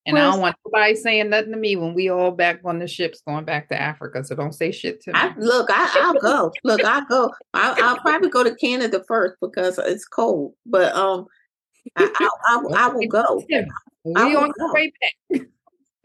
And 0.07 0.19
I 0.19 0.23
don't 0.23 0.41
want 0.41 0.57
nobody 0.65 0.95
saying 0.95 1.29
nothing 1.29 1.53
to 1.53 1.59
me 1.59 1.77
when 1.77 1.93
we 1.93 2.09
all 2.09 2.31
back 2.31 2.61
on 2.65 2.79
the 2.79 2.89
ships 2.89 3.21
going 3.27 3.45
back 3.45 3.69
to 3.69 3.81
Africa. 3.81 4.25
So 4.25 4.35
don't 4.35 4.55
say 4.55 4.73
shit 4.73 5.03
to 5.03 5.13
me. 5.13 5.19
I, 5.19 5.35
look, 5.37 5.69
I, 5.71 6.13
will 6.13 6.21
go. 6.21 6.53
Look, 6.65 6.83
I'll 6.83 7.05
go. 7.05 7.31
I'll, 7.53 7.75
I'll, 7.85 7.99
probably 7.99 8.31
go 8.31 8.43
to 8.43 8.55
Canada 8.55 9.03
first 9.07 9.37
because 9.43 9.79
it's 9.79 10.07
cold. 10.07 10.55
But 10.65 10.95
um, 10.95 11.27
I, 11.97 12.11
I, 12.49 12.55
I, 12.55 12.85
I 12.85 12.89
will 12.89 13.07
go. 13.07 13.43
We 14.05 14.15
on 14.15 14.53
the 14.57 14.73
way 14.73 14.93
back. 15.31 15.47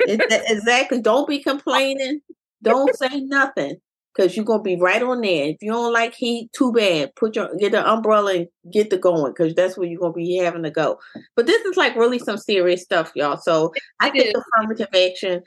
exactly. 0.06 1.02
Don't 1.02 1.28
be 1.28 1.40
complaining. 1.44 2.20
Don't 2.62 2.94
say 2.98 3.22
nothing 3.22 3.78
because 4.16 4.36
you're 4.36 4.46
gonna 4.46 4.62
be 4.64 4.76
right 4.76 5.02
on 5.02 5.22
there. 5.22 5.46
If 5.48 5.58
you 5.62 5.72
don't 5.72 5.94
like 5.94 6.14
heat, 6.16 6.50
too 6.54 6.72
bad. 6.72 7.16
Put 7.16 7.36
your 7.36 7.50
get 7.58 7.72
the 7.72 7.88
umbrella 7.88 8.34
and 8.36 8.48
get 8.72 8.90
the 8.90 8.98
going 8.98 9.34
because 9.34 9.54
that's 9.56 9.78
where 9.78 9.88
you're 9.88 10.00
gonna 10.00 10.14
be 10.14 10.38
having 10.38 10.64
to 10.64 10.72
go. 10.72 11.00
But 11.36 11.48
this 11.48 11.64
is 11.66 11.78
like 11.78 11.96
really 11.96 12.20
some 12.20 12.38
serious 12.38 12.84
stuff, 12.84 13.12
y'all. 13.16 13.38
So 13.38 13.74
I 14.00 14.10
think 14.10 14.36
affirmative 14.36 14.90
action 14.94 15.42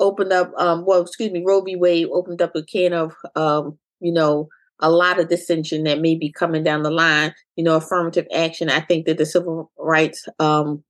opened 0.00 0.32
up 0.32 0.52
um 0.58 0.84
well 0.86 1.02
excuse 1.02 1.30
me, 1.32 1.42
Roe 1.46 1.62
v. 1.62 1.76
Wade 1.76 2.08
opened 2.12 2.42
up 2.42 2.52
a 2.54 2.62
can 2.62 2.92
of 2.92 3.14
um, 3.34 3.78
you 4.00 4.12
know, 4.12 4.48
a 4.80 4.90
lot 4.90 5.18
of 5.18 5.28
dissension 5.28 5.84
that 5.84 6.00
may 6.00 6.14
be 6.14 6.30
coming 6.30 6.62
down 6.62 6.82
the 6.82 6.90
line. 6.90 7.32
You 7.56 7.64
know, 7.64 7.76
affirmative 7.76 8.26
action. 8.34 8.68
I 8.70 8.80
think 8.80 9.06
that 9.06 9.18
the 9.18 9.26
civil 9.26 9.70
rights 9.78 10.26
um 10.38 10.82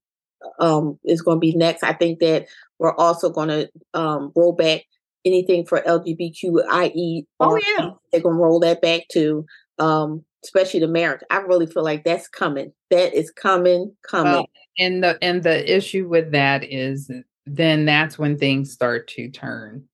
um 0.60 0.98
is 1.04 1.22
gonna 1.22 1.40
be 1.40 1.54
next. 1.54 1.82
I 1.82 1.92
think 1.92 2.18
that 2.20 2.46
we're 2.78 2.94
also 2.96 3.30
gonna 3.30 3.66
um 3.94 4.32
roll 4.36 4.52
back 4.52 4.82
anything 5.26 5.66
for 5.66 5.82
LGBTQIE. 5.82 7.26
Oh 7.40 7.56
yeah, 7.56 7.90
they're 8.10 8.22
gonna 8.22 8.36
roll 8.36 8.60
that 8.60 8.80
back 8.80 9.02
to, 9.12 9.44
um, 9.78 10.24
especially 10.44 10.80
the 10.80 10.88
marriage. 10.88 11.20
I 11.30 11.38
really 11.38 11.66
feel 11.66 11.84
like 11.84 12.04
that's 12.04 12.28
coming. 12.28 12.72
That 12.90 13.14
is 13.14 13.30
coming, 13.30 13.94
coming. 14.08 14.32
Well, 14.32 14.46
and 14.78 15.02
the 15.02 15.18
and 15.20 15.42
the 15.42 15.74
issue 15.76 16.08
with 16.08 16.32
that 16.32 16.64
is 16.64 17.10
then 17.44 17.84
that's 17.84 18.18
when 18.18 18.38
things 18.38 18.72
start 18.72 19.08
to 19.08 19.30
turn 19.30 19.86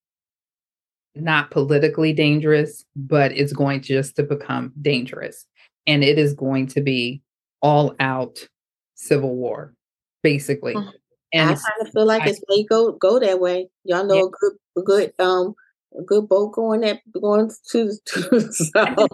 not 1.14 1.50
politically 1.50 2.12
dangerous, 2.12 2.84
but 2.96 3.32
it's 3.32 3.52
going 3.52 3.80
to 3.82 3.88
just 3.88 4.16
to 4.16 4.22
become 4.22 4.72
dangerous. 4.80 5.46
And 5.86 6.02
it 6.02 6.18
is 6.18 6.34
going 6.34 6.68
to 6.68 6.80
be 6.80 7.22
all 7.60 7.94
out 8.00 8.46
civil 8.94 9.34
war, 9.34 9.74
basically. 10.22 10.74
Mm-hmm. 10.74 10.90
And 11.34 11.50
I 11.50 11.54
kind 11.54 11.86
of 11.86 11.92
feel 11.92 12.06
like 12.06 12.22
I, 12.22 12.28
it's 12.28 12.40
may 12.48 12.64
go 12.64 12.92
go 12.92 13.18
that 13.18 13.40
way. 13.40 13.68
Y'all 13.84 14.04
know 14.04 14.14
yeah. 14.14 14.22
a 14.22 14.28
good 14.28 14.52
good 14.80 15.12
um 15.18 15.54
a 15.98 16.02
good 16.02 16.28
boat 16.28 16.52
going 16.52 16.80
that 16.80 17.00
going 17.20 17.50
to, 17.70 17.92
to 18.06 18.52
so. 18.52 19.08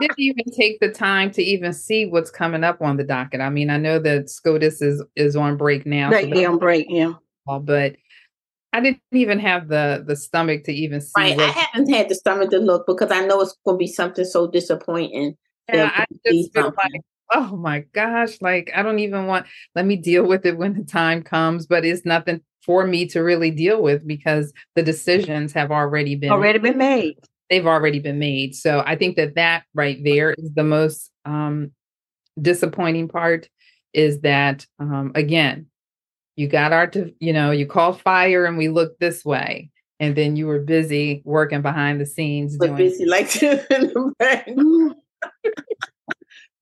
didn't 0.00 0.18
even 0.18 0.44
take 0.56 0.80
the 0.80 0.90
time 0.90 1.30
to 1.32 1.42
even 1.42 1.72
see 1.72 2.06
what's 2.06 2.30
coming 2.30 2.64
up 2.64 2.80
on 2.80 2.96
the 2.96 3.04
docket. 3.04 3.40
I 3.40 3.50
mean, 3.50 3.70
I 3.70 3.76
know 3.76 3.98
that 3.98 4.30
SCOTUS 4.30 4.82
is 4.82 5.02
is 5.16 5.36
on 5.36 5.56
break 5.56 5.86
now. 5.86 6.10
Right, 6.10 6.32
so 6.32 6.50
on 6.50 6.58
break, 6.58 6.86
yeah. 6.88 7.14
But 7.46 7.96
I 8.72 8.80
didn't 8.80 9.02
even 9.12 9.38
have 9.38 9.68
the 9.68 10.02
the 10.06 10.16
stomach 10.16 10.64
to 10.64 10.72
even 10.72 11.00
see. 11.00 11.10
Right, 11.16 11.36
what, 11.36 11.50
I 11.50 11.52
haven't 11.52 11.92
had 11.92 12.08
the 12.08 12.14
stomach 12.14 12.50
to 12.50 12.58
look 12.58 12.86
because 12.86 13.10
I 13.10 13.26
know 13.26 13.40
it's 13.40 13.56
going 13.64 13.76
to 13.76 13.78
be 13.78 13.86
something 13.86 14.24
so 14.24 14.50
disappointing. 14.50 15.36
Yeah, 15.72 15.90
I 15.94 16.06
just 16.26 16.54
feel 16.54 16.72
like 16.76 17.02
oh 17.34 17.56
my 17.56 17.80
gosh, 17.92 18.40
like 18.40 18.70
I 18.74 18.82
don't 18.82 18.98
even 18.98 19.26
want, 19.26 19.46
let 19.74 19.86
me 19.86 19.96
deal 19.96 20.24
with 20.24 20.44
it 20.44 20.58
when 20.58 20.74
the 20.74 20.84
time 20.84 21.22
comes, 21.22 21.66
but 21.66 21.84
it's 21.84 22.04
nothing 22.04 22.40
for 22.64 22.86
me 22.86 23.06
to 23.08 23.20
really 23.20 23.50
deal 23.50 23.82
with 23.82 24.06
because 24.06 24.52
the 24.74 24.82
decisions 24.82 25.52
have 25.52 25.70
already 25.70 26.14
been 26.14 26.30
already 26.30 26.58
been 26.58 26.78
made. 26.78 27.18
They've 27.50 27.66
already 27.66 27.98
been 27.98 28.18
made. 28.18 28.54
So 28.54 28.82
I 28.86 28.96
think 28.96 29.16
that 29.16 29.34
that 29.34 29.64
right 29.74 30.02
there 30.02 30.32
is 30.32 30.52
the 30.54 30.64
most 30.64 31.10
um, 31.24 31.72
disappointing 32.40 33.08
part 33.08 33.48
is 33.92 34.20
that, 34.20 34.66
um, 34.78 35.12
again, 35.14 35.66
you 36.36 36.48
got 36.48 36.72
our, 36.72 36.86
to 36.88 37.12
you 37.20 37.32
know, 37.32 37.50
you 37.50 37.66
called 37.66 38.00
fire 38.00 38.46
and 38.46 38.56
we 38.56 38.68
looked 38.68 39.00
this 39.00 39.24
way. 39.24 39.70
And 40.00 40.16
then 40.16 40.34
you 40.34 40.46
were 40.46 40.58
busy 40.58 41.22
working 41.24 41.62
behind 41.62 42.00
the 42.00 42.06
scenes. 42.06 42.56
But 42.56 42.68
doing- 42.68 42.76
busy 42.78 43.04
like 43.04 43.40
in 43.42 43.58
the 43.68 44.12
back. 44.18 44.48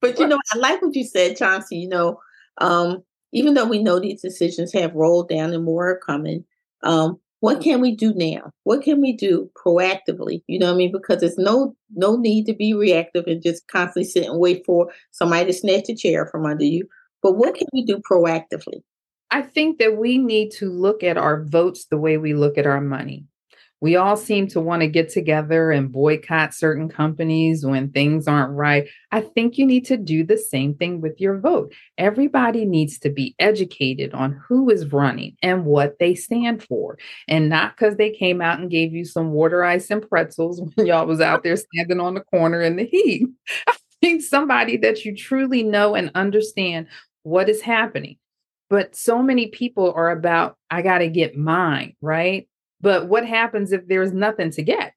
But 0.01 0.19
you 0.19 0.27
know, 0.27 0.39
I 0.53 0.57
like 0.57 0.81
what 0.81 0.95
you 0.95 1.03
said, 1.03 1.37
Chauncey. 1.37 1.77
You 1.77 1.87
know, 1.87 2.19
um, 2.57 3.03
even 3.31 3.53
though 3.53 3.65
we 3.65 3.81
know 3.81 3.99
these 3.99 4.21
decisions 4.21 4.73
have 4.73 4.93
rolled 4.95 5.29
down 5.29 5.53
and 5.53 5.63
more 5.63 5.89
are 5.89 5.99
coming, 5.99 6.45
um, 6.83 7.19
what 7.39 7.61
can 7.61 7.81
we 7.81 7.95
do 7.95 8.13
now? 8.13 8.51
What 8.63 8.83
can 8.83 9.01
we 9.01 9.13
do 9.13 9.49
proactively? 9.55 10.43
You 10.47 10.59
know 10.59 10.67
what 10.67 10.73
I 10.73 10.77
mean? 10.77 10.91
Because 10.91 11.21
there's 11.21 11.37
no 11.37 11.75
no 11.95 12.15
need 12.15 12.45
to 12.45 12.53
be 12.53 12.73
reactive 12.73 13.25
and 13.27 13.41
just 13.41 13.67
constantly 13.67 14.03
sit 14.03 14.27
and 14.27 14.39
wait 14.39 14.63
for 14.65 14.91
somebody 15.09 15.45
to 15.45 15.53
snatch 15.53 15.89
a 15.89 15.95
chair 15.95 16.27
from 16.27 16.45
under 16.45 16.63
you. 16.63 16.87
But 17.23 17.33
what 17.33 17.55
can 17.55 17.67
we 17.73 17.83
do 17.83 17.97
proactively? 18.09 18.81
I 19.31 19.41
think 19.41 19.79
that 19.79 19.97
we 19.97 20.17
need 20.17 20.51
to 20.57 20.69
look 20.69 21.03
at 21.03 21.17
our 21.17 21.43
votes 21.43 21.85
the 21.85 21.97
way 21.97 22.17
we 22.17 22.33
look 22.33 22.57
at 22.57 22.67
our 22.67 22.81
money 22.81 23.25
we 23.81 23.95
all 23.95 24.15
seem 24.15 24.47
to 24.49 24.61
want 24.61 24.83
to 24.83 24.87
get 24.87 25.09
together 25.09 25.71
and 25.71 25.91
boycott 25.91 26.53
certain 26.53 26.87
companies 26.87 27.65
when 27.65 27.89
things 27.89 28.27
aren't 28.27 28.53
right. 28.53 28.87
I 29.11 29.21
think 29.21 29.57
you 29.57 29.65
need 29.65 29.85
to 29.85 29.97
do 29.97 30.23
the 30.23 30.37
same 30.37 30.75
thing 30.75 31.01
with 31.01 31.19
your 31.19 31.39
vote. 31.39 31.73
Everybody 31.97 32.63
needs 32.63 32.99
to 32.99 33.09
be 33.09 33.35
educated 33.39 34.13
on 34.13 34.39
who 34.47 34.69
is 34.69 34.91
running 34.91 35.35
and 35.41 35.65
what 35.65 35.97
they 35.99 36.13
stand 36.13 36.63
for, 36.63 36.99
and 37.27 37.49
not 37.49 37.75
because 37.75 37.97
they 37.97 38.11
came 38.11 38.39
out 38.39 38.59
and 38.59 38.69
gave 38.69 38.93
you 38.93 39.03
some 39.03 39.31
water 39.31 39.63
ice 39.63 39.89
and 39.89 40.07
pretzels 40.07 40.61
when 40.75 40.85
y'all 40.85 41.07
was 41.07 41.19
out 41.19 41.43
there 41.43 41.57
standing 41.57 41.99
on 41.99 42.13
the 42.13 42.21
corner 42.21 42.61
in 42.61 42.75
the 42.75 42.85
heat. 42.85 43.27
I 43.67 43.73
think 43.99 44.21
somebody 44.21 44.77
that 44.77 45.03
you 45.05 45.15
truly 45.15 45.63
know 45.63 45.95
and 45.95 46.11
understand 46.13 46.87
what 47.23 47.49
is 47.49 47.61
happening. 47.61 48.17
But 48.69 48.95
so 48.95 49.21
many 49.21 49.47
people 49.47 49.91
are 49.93 50.11
about, 50.11 50.55
I 50.69 50.81
got 50.81 50.99
to 50.99 51.09
get 51.09 51.35
mine, 51.35 51.95
right? 52.01 52.47
But 52.81 53.07
what 53.07 53.25
happens 53.25 53.71
if 53.71 53.87
there's 53.87 54.11
nothing 54.11 54.51
to 54.51 54.63
get? 54.63 54.93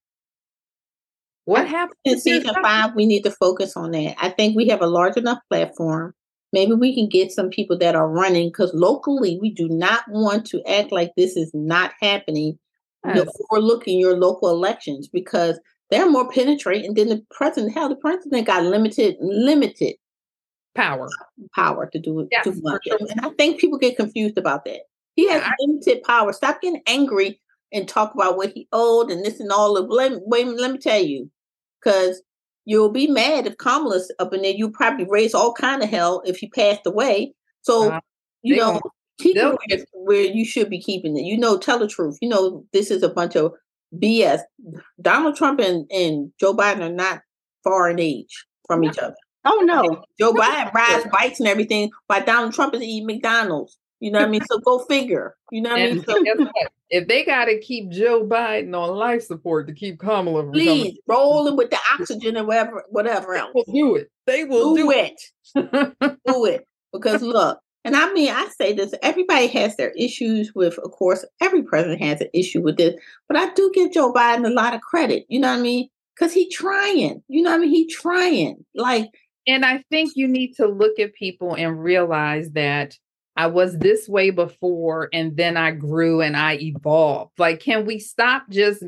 What 1.44 1.68
happens 1.68 1.98
in 2.04 2.18
season 2.18 2.54
five? 2.62 2.94
We 2.94 3.04
need 3.04 3.22
to 3.24 3.30
focus 3.30 3.76
on 3.76 3.90
that. 3.90 4.16
I 4.18 4.30
think 4.30 4.56
we 4.56 4.68
have 4.68 4.80
a 4.80 4.86
large 4.86 5.16
enough 5.16 5.38
platform. 5.50 6.14
Maybe 6.52 6.72
we 6.72 6.94
can 6.94 7.08
get 7.08 7.32
some 7.32 7.50
people 7.50 7.76
that 7.78 7.94
are 7.94 8.08
running 8.08 8.48
because 8.48 8.72
locally 8.72 9.38
we 9.40 9.50
do 9.50 9.68
not 9.68 10.04
want 10.08 10.46
to 10.46 10.62
act 10.66 10.92
like 10.92 11.12
this 11.16 11.36
is 11.36 11.50
not 11.52 11.92
happening. 12.00 12.58
Yes. 13.04 13.28
Overlooking 13.50 14.00
your 14.00 14.16
local 14.16 14.48
elections 14.48 15.08
because 15.08 15.60
they're 15.90 16.08
more 16.08 16.30
penetrating 16.30 16.94
than 16.94 17.08
the 17.08 17.22
president. 17.30 17.74
Hell, 17.74 17.90
the 17.90 17.96
president 17.96 18.46
got 18.46 18.64
limited, 18.64 19.16
limited 19.20 19.96
power, 20.74 21.08
power 21.54 21.90
to 21.92 21.98
do 21.98 22.20
it 22.20 22.28
yes, 22.30 22.44
too 22.44 22.58
much. 22.62 22.82
Sure. 22.86 22.98
And 23.10 23.20
I 23.20 23.30
think 23.30 23.60
people 23.60 23.78
get 23.78 23.96
confused 23.96 24.38
about 24.38 24.64
that. 24.64 24.80
He 25.16 25.28
has 25.28 25.42
yeah, 25.42 25.50
limited 25.60 26.02
power. 26.04 26.32
Stop 26.32 26.62
getting 26.62 26.82
angry 26.86 27.40
and 27.74 27.88
talk 27.88 28.14
about 28.14 28.36
what 28.36 28.52
he 28.52 28.68
owed 28.72 29.10
and 29.10 29.24
this 29.24 29.40
and 29.40 29.50
all 29.50 29.76
of 29.76 29.90
let, 29.90 30.12
wait 30.26 30.46
let 30.46 30.70
me 30.70 30.78
tell 30.78 31.02
you 31.02 31.30
because 31.82 32.22
you'll 32.64 32.92
be 32.92 33.06
mad 33.06 33.46
if 33.46 33.58
Kamala's 33.58 34.10
up 34.18 34.32
in 34.32 34.42
there 34.42 34.54
you 34.54 34.70
probably 34.70 35.06
raise 35.08 35.34
all 35.34 35.52
kind 35.52 35.82
of 35.82 35.90
hell 35.90 36.22
if 36.24 36.38
he 36.38 36.48
passed 36.48 36.86
away. 36.86 37.34
So 37.62 37.92
uh, 37.92 38.00
you 38.42 38.56
know 38.56 38.80
keep 39.18 39.36
it 39.36 39.58
where, 39.68 39.84
where 39.92 40.24
you 40.24 40.44
should 40.44 40.70
be 40.70 40.80
keeping 40.80 41.18
it. 41.18 41.24
You 41.24 41.36
know 41.36 41.58
tell 41.58 41.78
the 41.78 41.88
truth. 41.88 42.16
You 42.22 42.28
know 42.28 42.64
this 42.72 42.90
is 42.90 43.02
a 43.02 43.08
bunch 43.08 43.36
of 43.36 43.52
BS 43.94 44.40
Donald 45.00 45.36
Trump 45.36 45.60
and, 45.60 45.90
and 45.90 46.32
Joe 46.40 46.54
Biden 46.54 46.80
are 46.80 46.92
not 46.92 47.20
far 47.64 47.90
in 47.90 47.98
age 47.98 48.46
from 48.66 48.84
each 48.84 48.98
other. 48.98 49.16
Oh 49.44 49.62
no. 49.64 50.02
Joe 50.18 50.32
Biden 50.32 50.72
rides 50.72 51.06
bikes 51.12 51.40
and 51.40 51.48
everything 51.48 51.90
while 52.06 52.24
Donald 52.24 52.54
Trump 52.54 52.74
is 52.74 52.82
eating 52.82 53.06
McDonald's 53.06 53.78
you 54.04 54.10
know 54.10 54.18
what 54.18 54.28
I 54.28 54.30
mean? 54.30 54.44
So 54.44 54.58
go 54.58 54.80
figure. 54.80 55.34
You 55.50 55.62
know 55.62 55.70
what 55.70 55.80
I 55.80 55.92
mean? 55.94 56.04
So, 56.04 56.22
if 56.90 57.08
they 57.08 57.24
got 57.24 57.46
to 57.46 57.58
keep 57.58 57.90
Joe 57.90 58.26
Biden 58.26 58.78
on 58.78 58.90
life 58.90 59.22
support 59.22 59.66
to 59.66 59.72
keep 59.72 59.98
Kamala 59.98 60.42
from 60.42 60.52
please 60.52 60.98
roll 61.06 61.48
him 61.48 61.56
with 61.56 61.70
the 61.70 61.78
oxygen 61.98 62.36
and 62.36 62.46
whatever, 62.46 62.84
whatever 62.90 63.34
else. 63.34 63.52
Will 63.54 63.64
do 63.72 63.94
it. 63.96 64.10
They 64.26 64.44
will 64.44 64.74
do, 64.74 64.82
do 64.82 64.90
it. 64.90 65.22
do 66.26 66.44
it 66.44 66.68
because 66.92 67.22
look, 67.22 67.58
and 67.82 67.96
I 67.96 68.12
mean, 68.12 68.28
I 68.28 68.46
say 68.58 68.74
this. 68.74 68.92
Everybody 69.02 69.46
has 69.46 69.74
their 69.76 69.92
issues 69.92 70.52
with, 70.54 70.76
of 70.80 70.90
course, 70.90 71.24
every 71.40 71.62
president 71.62 72.02
has 72.02 72.20
an 72.20 72.28
issue 72.34 72.60
with 72.60 72.76
this. 72.76 72.94
But 73.26 73.38
I 73.38 73.54
do 73.54 73.72
give 73.74 73.90
Joe 73.90 74.12
Biden 74.12 74.46
a 74.46 74.52
lot 74.52 74.74
of 74.74 74.82
credit. 74.82 75.24
You 75.30 75.40
know 75.40 75.48
what 75.50 75.60
I 75.60 75.62
mean? 75.62 75.88
Because 76.14 76.34
he 76.34 76.50
trying. 76.50 77.22
You 77.28 77.40
know 77.40 77.52
what 77.52 77.56
I 77.56 77.60
mean? 77.60 77.70
He 77.70 77.86
trying. 77.86 78.66
Like, 78.74 79.08
and 79.46 79.64
I 79.64 79.82
think 79.90 80.12
you 80.14 80.28
need 80.28 80.56
to 80.56 80.66
look 80.66 80.98
at 80.98 81.14
people 81.14 81.54
and 81.54 81.82
realize 81.82 82.50
that 82.50 82.98
I 83.36 83.48
was 83.48 83.78
this 83.78 84.08
way 84.08 84.30
before 84.30 85.08
and 85.12 85.36
then 85.36 85.56
I 85.56 85.72
grew 85.72 86.20
and 86.20 86.36
I 86.36 86.54
evolved. 86.54 87.32
Like, 87.38 87.60
can 87.60 87.84
we 87.84 87.98
stop 87.98 88.48
just 88.48 88.84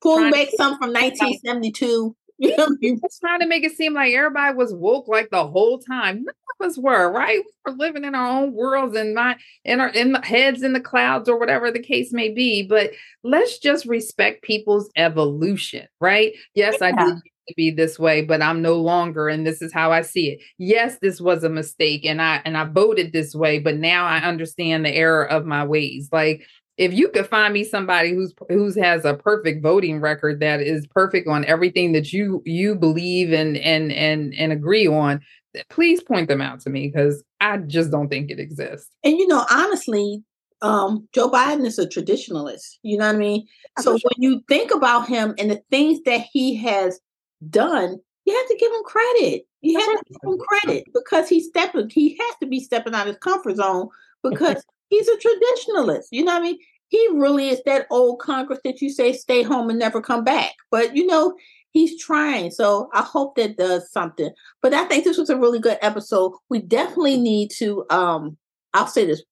pulling 0.00 0.30
back 0.30 0.48
some 0.56 0.78
from 0.78 0.92
1972? 0.92 2.16
You 2.38 2.56
know, 2.56 2.76
just 3.04 3.20
trying 3.20 3.38
to 3.38 3.46
make 3.46 3.62
it 3.62 3.76
seem 3.76 3.94
like 3.94 4.12
everybody 4.14 4.56
was 4.56 4.74
woke 4.74 5.06
like 5.06 5.30
the 5.30 5.46
whole 5.46 5.78
time. 5.78 6.24
None 6.24 6.34
of 6.60 6.66
us 6.66 6.76
were, 6.76 7.08
right? 7.08 7.38
We 7.38 7.72
were 7.72 7.78
living 7.78 8.04
in 8.04 8.16
our 8.16 8.42
own 8.42 8.52
worlds 8.52 8.96
and 8.96 9.14
my 9.14 9.36
in 9.64 9.78
our 9.78 9.90
in 9.90 10.10
the 10.10 10.20
heads 10.22 10.64
in 10.64 10.72
the 10.72 10.80
clouds 10.80 11.28
or 11.28 11.38
whatever 11.38 11.70
the 11.70 11.78
case 11.78 12.12
may 12.12 12.30
be. 12.30 12.66
But 12.66 12.90
let's 13.22 13.58
just 13.58 13.86
respect 13.86 14.42
people's 14.42 14.90
evolution, 14.96 15.86
right? 16.00 16.32
Yes, 16.56 16.78
yeah. 16.80 16.88
I 16.88 17.04
did 17.04 17.22
to 17.48 17.54
be 17.56 17.70
this 17.70 17.98
way 17.98 18.22
but 18.22 18.42
i'm 18.42 18.62
no 18.62 18.76
longer 18.76 19.28
and 19.28 19.46
this 19.46 19.62
is 19.62 19.72
how 19.72 19.92
i 19.92 20.00
see 20.00 20.30
it 20.30 20.40
yes 20.58 20.98
this 21.02 21.20
was 21.20 21.44
a 21.44 21.48
mistake 21.48 22.04
and 22.04 22.20
i 22.22 22.40
and 22.44 22.56
i 22.56 22.64
voted 22.64 23.12
this 23.12 23.34
way 23.34 23.58
but 23.58 23.76
now 23.76 24.04
i 24.04 24.18
understand 24.18 24.84
the 24.84 24.94
error 24.94 25.28
of 25.28 25.44
my 25.44 25.64
ways 25.64 26.08
like 26.12 26.46
if 26.78 26.92
you 26.92 27.08
could 27.08 27.26
find 27.26 27.52
me 27.52 27.64
somebody 27.64 28.14
who's 28.14 28.32
who's 28.48 28.76
has 28.76 29.04
a 29.04 29.14
perfect 29.14 29.62
voting 29.62 30.00
record 30.00 30.40
that 30.40 30.60
is 30.60 30.86
perfect 30.88 31.28
on 31.28 31.44
everything 31.44 31.92
that 31.92 32.12
you 32.12 32.42
you 32.44 32.74
believe 32.74 33.32
and 33.32 33.56
and 33.58 33.92
and 33.92 34.34
and 34.34 34.52
agree 34.52 34.86
on 34.86 35.20
please 35.68 36.02
point 36.02 36.28
them 36.28 36.40
out 36.40 36.60
to 36.60 36.70
me 36.70 36.88
because 36.88 37.22
i 37.40 37.58
just 37.58 37.90
don't 37.90 38.08
think 38.08 38.30
it 38.30 38.38
exists 38.38 38.88
and 39.04 39.18
you 39.18 39.26
know 39.26 39.44
honestly 39.50 40.22
um, 40.62 41.08
Joe 41.12 41.28
Biden 41.28 41.66
is 41.66 41.78
a 41.78 41.86
traditionalist. 41.86 42.78
You 42.82 42.96
know 42.96 43.06
what 43.06 43.16
I 43.16 43.18
mean? 43.18 43.46
So 43.80 43.92
when 43.92 44.00
you 44.18 44.42
think 44.48 44.72
about 44.72 45.08
him 45.08 45.34
and 45.36 45.50
the 45.50 45.60
things 45.70 46.00
that 46.04 46.24
he 46.32 46.54
has 46.56 47.00
done, 47.50 48.00
you 48.24 48.36
have 48.36 48.48
to 48.48 48.56
give 48.58 48.72
him 48.72 48.82
credit. 48.84 49.46
You 49.60 49.78
have 49.78 49.98
to 49.98 50.04
give 50.08 50.32
him 50.32 50.38
credit 50.38 50.84
because 50.92 51.28
he's 51.28 51.46
stepping, 51.46 51.88
he 51.90 52.18
has 52.20 52.36
to 52.40 52.46
be 52.46 52.60
stepping 52.60 52.94
out 52.94 53.02
of 53.02 53.14
his 53.14 53.16
comfort 53.18 53.56
zone 53.56 53.88
because 54.22 54.64
he's 54.88 55.08
a 55.08 55.16
traditionalist. 55.16 56.06
You 56.10 56.24
know 56.24 56.32
what 56.32 56.42
I 56.42 56.44
mean? 56.44 56.58
He 56.88 57.08
really 57.14 57.48
is 57.48 57.62
that 57.64 57.86
old 57.90 58.20
Congress 58.20 58.60
that 58.64 58.82
you 58.82 58.90
say 58.90 59.12
stay 59.12 59.42
home 59.42 59.70
and 59.70 59.78
never 59.78 60.00
come 60.00 60.24
back. 60.24 60.52
But 60.70 60.94
you 60.94 61.06
know, 61.06 61.34
he's 61.70 62.00
trying. 62.02 62.50
So 62.50 62.90
I 62.92 63.02
hope 63.02 63.36
that 63.36 63.56
does 63.56 63.90
something. 63.90 64.30
But 64.60 64.74
I 64.74 64.84
think 64.84 65.04
this 65.04 65.18
was 65.18 65.30
a 65.30 65.38
really 65.38 65.58
good 65.58 65.78
episode. 65.80 66.32
We 66.48 66.60
definitely 66.60 67.16
need 67.16 67.50
to 67.58 67.84
um 67.90 68.36
I'll 68.74 68.86
say 68.86 69.06
this. 69.06 69.22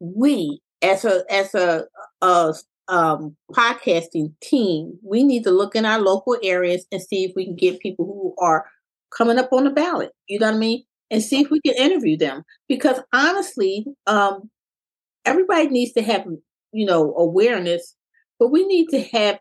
We 0.00 0.60
as 0.82 1.04
a 1.04 1.24
as 1.30 1.54
a, 1.54 1.84
a 2.20 2.54
um, 2.88 3.36
podcasting 3.52 4.32
team, 4.42 4.98
we 5.02 5.24
need 5.24 5.44
to 5.44 5.50
look 5.50 5.74
in 5.74 5.84
our 5.84 6.00
local 6.00 6.36
areas 6.42 6.86
and 6.92 7.02
see 7.02 7.24
if 7.24 7.32
we 7.34 7.44
can 7.44 7.56
get 7.56 7.80
people 7.80 8.04
who 8.06 8.34
are 8.44 8.66
coming 9.16 9.38
up 9.38 9.52
on 9.52 9.64
the 9.64 9.70
ballot. 9.70 10.12
You 10.28 10.38
know 10.38 10.46
what 10.46 10.56
I 10.56 10.58
mean? 10.58 10.84
And 11.10 11.22
see 11.22 11.40
if 11.40 11.50
we 11.50 11.60
can 11.60 11.74
interview 11.74 12.16
them. 12.16 12.42
Because 12.68 13.00
honestly, 13.12 13.86
um, 14.06 14.50
everybody 15.24 15.68
needs 15.68 15.92
to 15.92 16.02
have, 16.02 16.24
you 16.72 16.86
know, 16.86 17.14
awareness, 17.16 17.94
but 18.38 18.48
we 18.48 18.66
need 18.66 18.88
to 18.90 19.00
have 19.16 19.38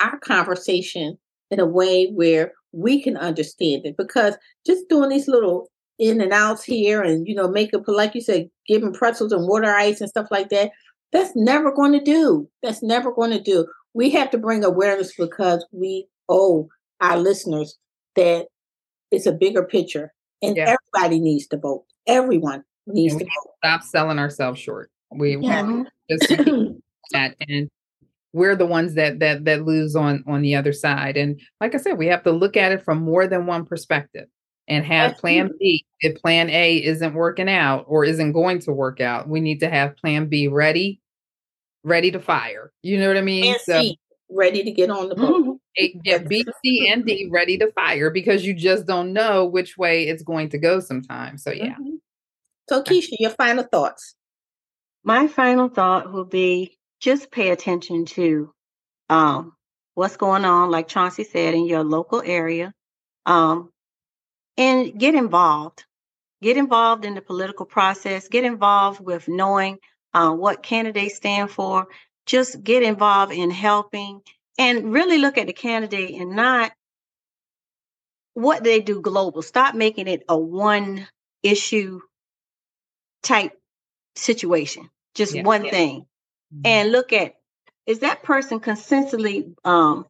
our 0.00 0.18
conversation 0.18 1.18
in 1.50 1.60
a 1.60 1.66
way 1.66 2.10
where 2.14 2.52
we 2.72 3.02
can 3.02 3.16
understand 3.16 3.86
it. 3.86 3.96
Because 3.96 4.36
just 4.66 4.88
doing 4.88 5.10
these 5.10 5.28
little 5.28 5.70
in 5.98 6.20
and 6.20 6.32
outs 6.32 6.62
here 6.62 7.02
and 7.02 7.26
you 7.26 7.34
know 7.34 7.48
make 7.48 7.70
it 7.72 7.80
like 7.88 8.14
you 8.14 8.20
said 8.20 8.48
giving 8.66 8.92
pretzels 8.92 9.32
and 9.32 9.48
water 9.48 9.74
ice 9.74 10.00
and 10.00 10.10
stuff 10.10 10.26
like 10.30 10.50
that 10.50 10.70
that's 11.12 11.34
never 11.34 11.72
going 11.72 11.92
to 11.92 12.00
do 12.00 12.48
that's 12.62 12.82
never 12.82 13.12
going 13.12 13.30
to 13.30 13.40
do 13.40 13.66
we 13.94 14.10
have 14.10 14.30
to 14.30 14.38
bring 14.38 14.64
awareness 14.64 15.14
because 15.16 15.64
we 15.72 16.06
owe 16.28 16.68
our 17.00 17.18
listeners 17.18 17.78
that 18.14 18.46
it's 19.10 19.26
a 19.26 19.32
bigger 19.32 19.62
picture 19.62 20.12
and 20.42 20.56
yeah. 20.56 20.76
everybody 20.94 21.20
needs 21.20 21.46
to 21.46 21.56
vote 21.56 21.84
everyone 22.06 22.62
needs 22.86 23.16
to 23.16 23.24
vote. 23.24 23.54
stop 23.64 23.82
selling 23.82 24.18
ourselves 24.18 24.60
short 24.60 24.90
we 25.12 25.36
yeah. 25.38 25.84
just 26.10 26.28
that 27.12 27.34
and 27.48 27.68
we're 28.32 28.56
the 28.56 28.66
ones 28.66 28.94
that 28.94 29.18
that 29.20 29.44
that 29.44 29.64
lose 29.64 29.96
on 29.96 30.22
on 30.26 30.42
the 30.42 30.54
other 30.54 30.72
side 30.72 31.16
and 31.16 31.40
like 31.60 31.74
i 31.74 31.78
said 31.78 31.96
we 31.96 32.06
have 32.06 32.22
to 32.22 32.32
look 32.32 32.56
at 32.56 32.72
it 32.72 32.82
from 32.82 32.98
more 32.98 33.26
than 33.26 33.46
one 33.46 33.64
perspective 33.64 34.26
and 34.68 34.84
have 34.84 35.16
plan 35.16 35.50
B. 35.58 35.84
If 36.00 36.20
plan 36.20 36.50
A 36.50 36.76
isn't 36.76 37.14
working 37.14 37.48
out 37.48 37.84
or 37.88 38.04
isn't 38.04 38.32
going 38.32 38.60
to 38.60 38.72
work 38.72 39.00
out, 39.00 39.28
we 39.28 39.40
need 39.40 39.60
to 39.60 39.70
have 39.70 39.96
plan 39.96 40.28
B 40.28 40.48
ready, 40.48 41.00
ready 41.84 42.10
to 42.10 42.20
fire. 42.20 42.72
You 42.82 42.98
know 42.98 43.08
what 43.08 43.16
I 43.16 43.22
mean? 43.22 43.54
And 43.54 43.60
so, 43.60 43.80
C, 43.80 43.98
ready 44.30 44.62
to 44.62 44.70
get 44.70 44.90
on 44.90 45.08
the 45.08 45.14
boat. 45.14 45.58
yeah, 46.04 46.18
B, 46.18 46.44
C, 46.64 46.90
and 46.90 47.04
D 47.04 47.28
ready 47.30 47.58
to 47.58 47.70
fire 47.72 48.10
because 48.10 48.44
you 48.44 48.54
just 48.54 48.86
don't 48.86 49.12
know 49.12 49.44
which 49.44 49.78
way 49.78 50.08
it's 50.08 50.22
going 50.22 50.48
to 50.50 50.58
go 50.58 50.80
sometimes. 50.80 51.42
So 51.42 51.52
yeah. 51.52 51.74
Mm-hmm. 51.74 51.96
So 52.68 52.82
Keisha, 52.82 53.12
your 53.18 53.30
final 53.30 53.64
thoughts. 53.64 54.16
My 55.04 55.28
final 55.28 55.68
thought 55.68 56.12
will 56.12 56.24
be 56.24 56.78
just 57.00 57.30
pay 57.30 57.50
attention 57.50 58.06
to 58.06 58.52
um, 59.08 59.52
what's 59.94 60.16
going 60.16 60.44
on, 60.44 60.70
like 60.70 60.88
Chauncey 60.88 61.22
said, 61.22 61.54
in 61.54 61.66
your 61.66 61.84
local 61.84 62.22
area. 62.24 62.72
Um, 63.24 63.70
and 64.56 64.98
get 64.98 65.14
involved. 65.14 65.84
Get 66.42 66.56
involved 66.56 67.04
in 67.04 67.14
the 67.14 67.22
political 67.22 67.66
process. 67.66 68.28
Get 68.28 68.44
involved 68.44 69.00
with 69.00 69.28
knowing 69.28 69.78
uh, 70.12 70.32
what 70.32 70.62
candidates 70.62 71.16
stand 71.16 71.50
for. 71.50 71.86
Just 72.26 72.62
get 72.62 72.82
involved 72.82 73.32
in 73.32 73.50
helping 73.50 74.20
and 74.58 74.92
really 74.92 75.18
look 75.18 75.38
at 75.38 75.46
the 75.46 75.52
candidate 75.52 76.20
and 76.20 76.36
not 76.36 76.72
what 78.34 78.64
they 78.64 78.80
do 78.80 79.00
global. 79.00 79.42
Stop 79.42 79.74
making 79.74 80.08
it 80.08 80.24
a 80.28 80.36
one 80.36 81.06
issue 81.42 82.00
type 83.22 83.52
situation, 84.14 84.90
just 85.14 85.34
yeah, 85.34 85.42
one 85.42 85.64
yeah. 85.64 85.70
thing. 85.70 86.00
Mm-hmm. 86.54 86.60
And 86.64 86.92
look 86.92 87.12
at 87.12 87.34
is 87.86 88.00
that 88.00 88.22
person 88.22 88.60
consistently 88.60 89.54
um, 89.64 90.06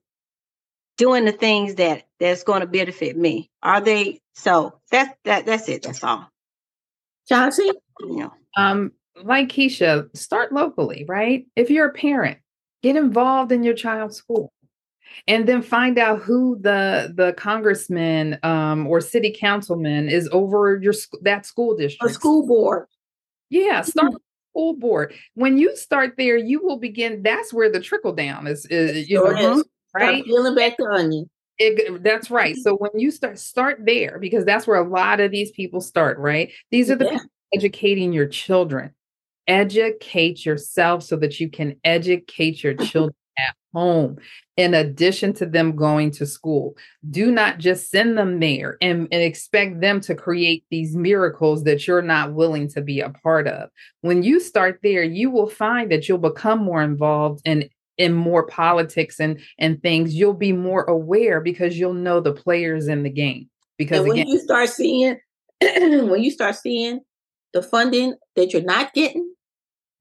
doing 0.97 1.25
the 1.25 1.33
things 1.33 1.77
that 1.77 2.05
that's 2.21 2.43
going 2.43 2.61
to 2.61 2.67
benefit 2.67 3.17
me? 3.17 3.51
Are 3.63 3.81
they 3.81 4.21
so 4.35 4.79
that's 4.91 5.13
that 5.25 5.47
that's 5.47 5.69
it. 5.69 5.83
That's 5.83 6.03
all. 6.03 6.31
Chauncey? 7.29 7.71
Yeah. 8.09 8.29
Um, 8.57 8.93
like 9.23 9.49
Keisha, 9.49 10.15
start 10.17 10.53
locally, 10.53 11.05
right? 11.09 11.47
If 11.57 11.71
you're 11.71 11.89
a 11.89 11.93
parent, 11.93 12.39
get 12.83 12.97
involved 12.97 13.53
in 13.53 13.63
your 13.63 13.75
child's 13.75 14.17
school. 14.17 14.53
And 15.27 15.49
then 15.49 15.63
find 15.63 15.99
out 15.99 16.21
who 16.21 16.59
the 16.61 17.13
the 17.15 17.33
congressman 17.35 18.39
um, 18.43 18.87
or 18.87 19.01
city 19.01 19.35
councilman 19.39 20.11
is 20.11 20.29
over 20.31 20.77
your 20.77 20.93
that 21.23 21.47
school 21.47 21.75
district. 21.77 22.11
A 22.11 22.15
school 22.15 22.47
board. 22.47 22.87
Yeah, 23.49 23.81
start 23.81 24.09
mm-hmm. 24.09 24.17
school 24.53 24.75
board. 24.75 25.15
When 25.35 25.57
you 25.57 25.75
start 25.77 26.15
there, 26.19 26.37
you 26.37 26.63
will 26.63 26.79
begin. 26.79 27.23
That's 27.23 27.55
where 27.55 27.71
the 27.71 27.81
trickle 27.81 28.13
down 28.13 28.47
is. 28.47 28.67
is 28.67 29.09
you 29.09 29.25
know, 29.25 29.63
right? 29.99 30.25
Peeling 30.25 30.55
back 30.55 30.77
the 30.77 30.87
onion. 30.87 31.31
It, 31.59 32.03
that's 32.03 32.31
right. 32.31 32.55
Mm-hmm. 32.55 32.61
So 32.61 32.77
when 32.77 32.91
you 32.95 33.11
start 33.11 33.39
start 33.39 33.81
there, 33.85 34.19
because 34.19 34.45
that's 34.45 34.67
where 34.67 34.79
a 34.79 34.89
lot 34.89 35.21
of 35.21 35.31
these 35.31 35.51
people 35.53 35.81
start, 35.81 36.19
right? 36.19 36.53
These 36.71 36.91
are 36.91 36.97
the 36.97 37.07
yeah. 37.07 37.19
educating 37.55 38.13
your 38.13 38.27
children. 38.27 38.93
Educate 39.47 40.45
yourself 40.45 41.03
so 41.03 41.17
that 41.17 41.41
you 41.41 41.49
can 41.49 41.77
educate 41.85 42.63
your 42.63 42.75
children 42.75 43.15
at 43.39 43.55
home 43.73 44.19
in 44.57 44.75
addition 44.75 45.33
to 45.35 45.47
them 45.47 45.77
going 45.77 46.11
to 46.11 46.27
school. 46.27 46.77
Do 47.11 47.31
not 47.31 47.59
just 47.59 47.91
send 47.91 48.17
them 48.17 48.41
there 48.41 48.79
and, 48.81 49.07
and 49.13 49.23
expect 49.23 49.81
them 49.81 50.01
to 50.03 50.15
create 50.15 50.65
these 50.71 50.97
miracles 50.97 51.65
that 51.65 51.87
you're 51.87 52.03
not 52.03 52.33
willing 52.33 52.69
to 52.69 52.81
be 52.81 53.01
a 53.01 53.11
part 53.11 53.47
of. 53.47 53.69
When 54.01 54.23
you 54.23 54.41
start 54.41 54.81
there, 54.83 55.05
you 55.05 55.31
will 55.31 55.49
find 55.49 55.93
that 55.93 56.09
you'll 56.09 56.19
become 56.19 56.59
more 56.59 56.83
involved 56.83 57.43
in 57.45 57.69
in 57.99 58.13
more 58.13 58.47
politics 58.47 59.19
and 59.21 59.41
and 59.59 59.83
things 59.83 60.15
you'll 60.15 60.35
be 60.35 60.53
more 60.53 60.85
aware 60.85 61.41
because 61.41 61.79
you'll 61.79 61.95
know 61.95 62.21
the 62.21 62.33
players 62.33 62.89
in 62.89 63.03
the 63.03 63.11
game. 63.11 63.49
Because 63.79 64.01
and 64.01 64.09
when 64.09 64.19
again, 64.19 64.29
you 64.29 64.39
start 64.39 64.69
seeing 64.69 65.19
when 65.61 66.23
you 66.23 66.31
start 66.31 66.57
seeing 66.57 67.01
the 67.53 67.63
funding 67.63 68.15
that 68.35 68.53
you're 68.53 68.63
not 68.63 68.93
getting 68.93 69.33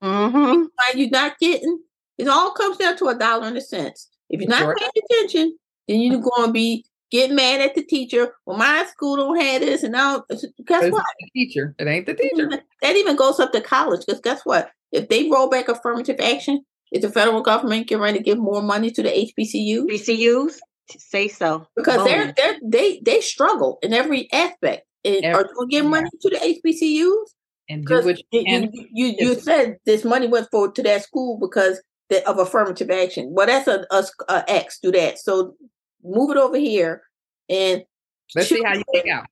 mm-hmm. 0.03 0.63
you're 0.97 1.09
not 1.09 1.37
getting 1.39 1.79
it 2.17 2.27
all 2.27 2.51
comes 2.51 2.77
down 2.77 2.97
to 2.97 3.07
a 3.07 3.15
dollar 3.15 3.47
and 3.47 3.57
a 3.57 3.61
cent. 3.61 3.97
If 4.29 4.41
you're 4.41 4.49
not 4.49 4.59
sure. 4.59 4.75
paying 4.75 4.91
attention 5.09 5.57
then 5.87 5.99
you're 5.99 6.21
going 6.21 6.47
to 6.47 6.51
be 6.51 6.85
getting 7.11 7.35
mad 7.35 7.61
at 7.61 7.75
the 7.75 7.83
teacher 7.83 8.33
well 8.45 8.57
my 8.57 8.85
school 8.91 9.15
don't 9.15 9.39
have 9.39 9.61
this 9.61 9.83
and 9.83 9.93
now 9.93 10.25
guess 10.65 10.91
what? 10.91 11.05
the 11.19 11.29
teacher. 11.33 11.75
It 11.79 11.87
ain't 11.87 12.05
the 12.05 12.15
teacher. 12.15 12.49
that 12.81 12.95
even 12.95 13.15
goes 13.15 13.39
up 13.39 13.53
to 13.53 13.61
college 13.61 14.05
because 14.05 14.21
guess 14.21 14.41
what? 14.43 14.71
If 14.91 15.09
they 15.09 15.29
roll 15.29 15.49
back 15.49 15.69
affirmative 15.69 16.19
action 16.19 16.65
is 16.91 17.01
the 17.01 17.09
federal 17.09 17.41
government 17.41 17.87
getting 17.87 18.01
ready 18.01 18.17
to 18.19 18.23
give 18.23 18.37
more 18.37 18.61
money 18.61 18.91
to 18.91 19.03
the 19.03 19.09
HBCUs? 19.09 19.87
HBCUs? 19.89 20.57
Say 20.97 21.27
so. 21.27 21.67
Because 21.75 22.05
they're, 22.05 22.33
they're, 22.37 22.59
they 22.63 23.01
they 23.03 23.21
struggle 23.21 23.79
in 23.81 23.93
every 23.93 24.31
aspect. 24.31 24.85
And 25.03 25.23
every, 25.23 25.43
are 25.43 25.47
you 25.59 25.67
give 25.69 25.85
money 25.85 26.09
yeah. 26.13 26.29
to 26.29 26.39
the 26.39 26.59
HBCUs? 26.63 27.25
And 27.67 27.85
do 27.85 28.05
what 28.05 28.19
you, 28.19 28.25
you, 28.31 28.87
you, 28.93 29.15
you 29.17 29.35
said 29.35 29.77
this 29.85 30.05
money 30.05 30.27
went 30.27 30.47
for 30.51 30.71
to 30.71 30.83
that 30.83 31.03
school 31.03 31.39
because 31.39 31.81
of 32.27 32.37
affirmative 32.37 32.91
action. 32.91 33.31
Well, 33.33 33.47
that's 33.47 33.67
a, 33.67 33.85
a, 33.89 34.05
a 34.29 34.43
X. 34.47 34.79
Do 34.81 34.91
that. 34.91 35.17
So 35.17 35.55
move 36.03 36.29
it 36.31 36.37
over 36.37 36.57
here 36.57 37.01
and 37.49 37.83
let's 38.35 38.49
children, 38.49 38.65
see 38.65 38.69
how 38.69 38.77
you 38.77 38.83
take 38.93 39.11
out. 39.11 39.25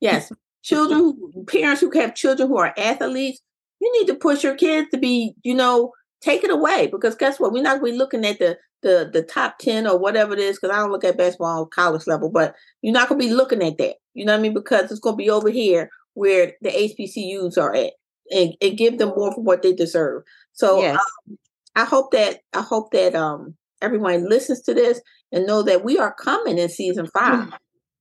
Yes, 0.00 0.32
children, 0.62 1.44
parents 1.46 1.80
who 1.80 1.90
have 1.92 2.14
children 2.14 2.48
who 2.48 2.58
are 2.58 2.74
athletes, 2.76 3.40
you 3.80 3.92
need 3.98 4.08
to 4.08 4.14
push 4.16 4.42
your 4.42 4.56
kids 4.56 4.88
to 4.90 4.98
be, 4.98 5.34
you 5.42 5.54
know, 5.54 5.92
take 6.26 6.42
it 6.42 6.50
away 6.50 6.88
because 6.88 7.14
guess 7.14 7.38
what? 7.38 7.52
We're 7.52 7.62
not 7.62 7.80
going 7.80 7.92
to 7.92 7.96
be 7.96 7.98
looking 7.98 8.26
at 8.26 8.38
the 8.38 8.58
the 8.82 9.08
the 9.12 9.22
top 9.22 9.58
10 9.58 9.86
or 9.86 9.98
whatever 9.98 10.34
it 10.34 10.38
is 10.38 10.58
because 10.58 10.74
I 10.74 10.80
don't 10.80 10.90
look 10.90 11.04
at 11.04 11.16
basketball 11.16 11.66
college 11.66 12.06
level, 12.06 12.30
but 12.30 12.54
you're 12.82 12.92
not 12.92 13.08
going 13.08 13.20
to 13.20 13.26
be 13.26 13.32
looking 13.32 13.62
at 13.62 13.78
that. 13.78 13.96
You 14.14 14.24
know 14.24 14.32
what 14.32 14.40
I 14.40 14.42
mean? 14.42 14.54
Because 14.54 14.90
it's 14.90 15.00
going 15.00 15.14
to 15.14 15.22
be 15.22 15.30
over 15.30 15.48
here 15.48 15.88
where 16.14 16.52
the 16.62 16.70
HBCUs 16.70 17.56
are 17.58 17.74
at 17.74 17.92
and, 18.30 18.54
and 18.60 18.76
give 18.76 18.98
them 18.98 19.10
more 19.10 19.32
for 19.32 19.42
what 19.42 19.62
they 19.62 19.72
deserve. 19.72 20.22
So 20.52 20.80
yes. 20.80 20.98
um, 20.98 21.38
I 21.76 21.84
hope 21.84 22.10
that 22.12 22.40
I 22.52 22.62
hope 22.62 22.90
that 22.92 23.14
um 23.14 23.54
everyone 23.80 24.28
listens 24.28 24.62
to 24.62 24.74
this 24.74 25.00
and 25.32 25.46
know 25.46 25.62
that 25.62 25.84
we 25.84 25.98
are 25.98 26.14
coming 26.14 26.58
in 26.58 26.68
season 26.68 27.06
5 27.06 27.32
mm-hmm. 27.32 27.54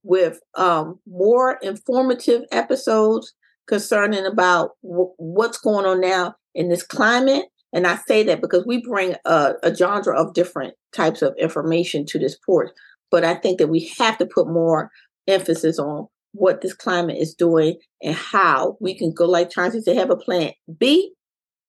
with 0.03 0.39
um 0.55 0.99
more 1.05 1.59
informative 1.61 2.43
episodes 2.51 3.33
concerning 3.67 4.25
about 4.25 4.71
w- 4.83 5.13
what's 5.17 5.57
going 5.57 5.85
on 5.85 5.99
now 5.99 6.35
in 6.53 6.69
this 6.69 6.83
climate 6.83 7.45
and 7.75 7.85
I 7.85 7.97
say 8.07 8.23
that 8.23 8.39
because 8.39 8.65
we 8.65 8.81
bring 8.81 9.15
a, 9.25 9.53
a 9.61 9.75
genre 9.75 10.17
of 10.17 10.33
different 10.33 10.75
types 10.93 11.21
of 11.21 11.35
information 11.37 12.05
to 12.05 12.17
this 12.17 12.37
port. 12.37 12.71
But 13.11 13.25
I 13.25 13.35
think 13.35 13.59
that 13.59 13.67
we 13.67 13.91
have 13.99 14.17
to 14.19 14.25
put 14.25 14.47
more 14.47 14.89
emphasis 15.27 15.77
on 15.77 16.07
what 16.31 16.61
this 16.61 16.73
climate 16.73 17.17
is 17.19 17.33
doing 17.33 17.77
and 18.01 18.15
how 18.15 18.77
we 18.79 18.97
can 18.97 19.13
go, 19.13 19.25
like 19.25 19.51
Chauncey 19.51 19.81
said, 19.81 19.97
have 19.97 20.09
a 20.09 20.15
plan 20.15 20.53
B 20.79 21.11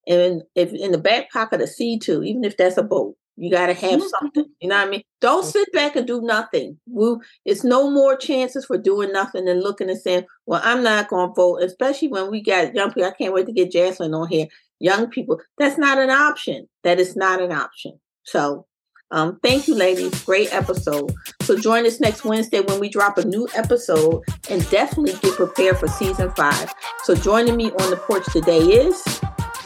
and 0.07 0.43
if 0.55 0.73
in 0.73 0.93
the 0.93 0.99
back 0.99 1.31
pocket 1.33 1.61
a 1.61 1.67
C 1.67 1.99
too, 1.99 2.23
even 2.23 2.45
if 2.45 2.57
that's 2.57 2.79
a 2.79 2.85
boat. 2.85 3.17
You 3.39 3.51
got 3.51 3.67
to 3.67 3.75
have 3.75 4.01
mm-hmm. 4.01 4.09
something. 4.21 4.47
You 4.63 4.69
know 4.69 4.77
what 4.77 4.87
I 4.87 4.91
mean? 4.91 5.03
Don't 5.21 5.45
sit 5.45 5.71
back 5.73 5.95
and 5.95 6.07
do 6.07 6.23
nothing. 6.23 6.79
We, 6.91 7.17
it's 7.45 7.65
no 7.65 7.91
more 7.91 8.17
chances 8.17 8.65
for 8.65 8.79
doing 8.79 9.13
nothing 9.13 9.45
than 9.45 9.61
looking 9.61 9.91
and 9.91 10.01
saying, 10.01 10.25
well, 10.47 10.63
I'm 10.65 10.83
not 10.83 11.09
going 11.09 11.29
to 11.29 11.35
vote, 11.35 11.63
especially 11.63 12.09
when 12.09 12.31
we 12.31 12.43
got 12.43 12.75
young 12.75 12.93
people. 12.93 13.05
I 13.05 13.11
can't 13.11 13.35
wait 13.35 13.45
to 13.47 13.53
get 13.53 13.73
Jaslyn 13.73 14.19
on 14.19 14.29
here 14.29 14.47
young 14.79 15.09
people. 15.09 15.41
That's 15.59 15.79
not 15.79 15.99
an 15.99 16.11
option. 16.11 16.69
That 16.85 16.99
is 16.99 17.17
not 17.17 17.41
an 17.41 17.53
option. 17.53 18.01
So, 18.25 18.67
um, 19.13 19.39
thank 19.43 19.69
you, 19.69 19.75
ladies. 19.75 20.25
Great 20.25 20.53
episode. 20.53 21.15
So, 21.43 21.59
join 21.59 21.87
us 21.87 22.01
next 22.01 22.25
Wednesday 22.25 22.61
when 22.61 22.81
we 22.81 22.89
drop 22.89 23.19
a 23.19 23.25
new 23.25 23.49
episode 23.55 24.23
and 24.51 24.69
definitely 24.71 25.13
get 25.21 25.37
prepared 25.37 25.79
for 25.79 25.87
season 25.89 26.31
five. 26.33 26.73
So, 27.05 27.15
joining 27.15 27.57
me 27.57 27.71
on 27.71 27.91
the 27.91 27.97
porch 27.97 28.25
today 28.33 28.59
is 28.59 29.03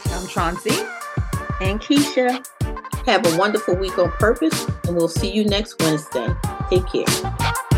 I'm 0.07 0.27
Chauncey 0.27 0.77
and 1.61 1.79
Keisha. 1.79 2.45
Have 3.07 3.25
a 3.25 3.37
wonderful 3.37 3.75
week 3.75 3.97
on 3.97 4.11
purpose, 4.11 4.67
and 4.85 4.95
we'll 4.95 5.07
see 5.07 5.31
you 5.31 5.43
next 5.43 5.81
Wednesday. 5.81 6.27
Take 6.69 6.85
care. 6.87 7.70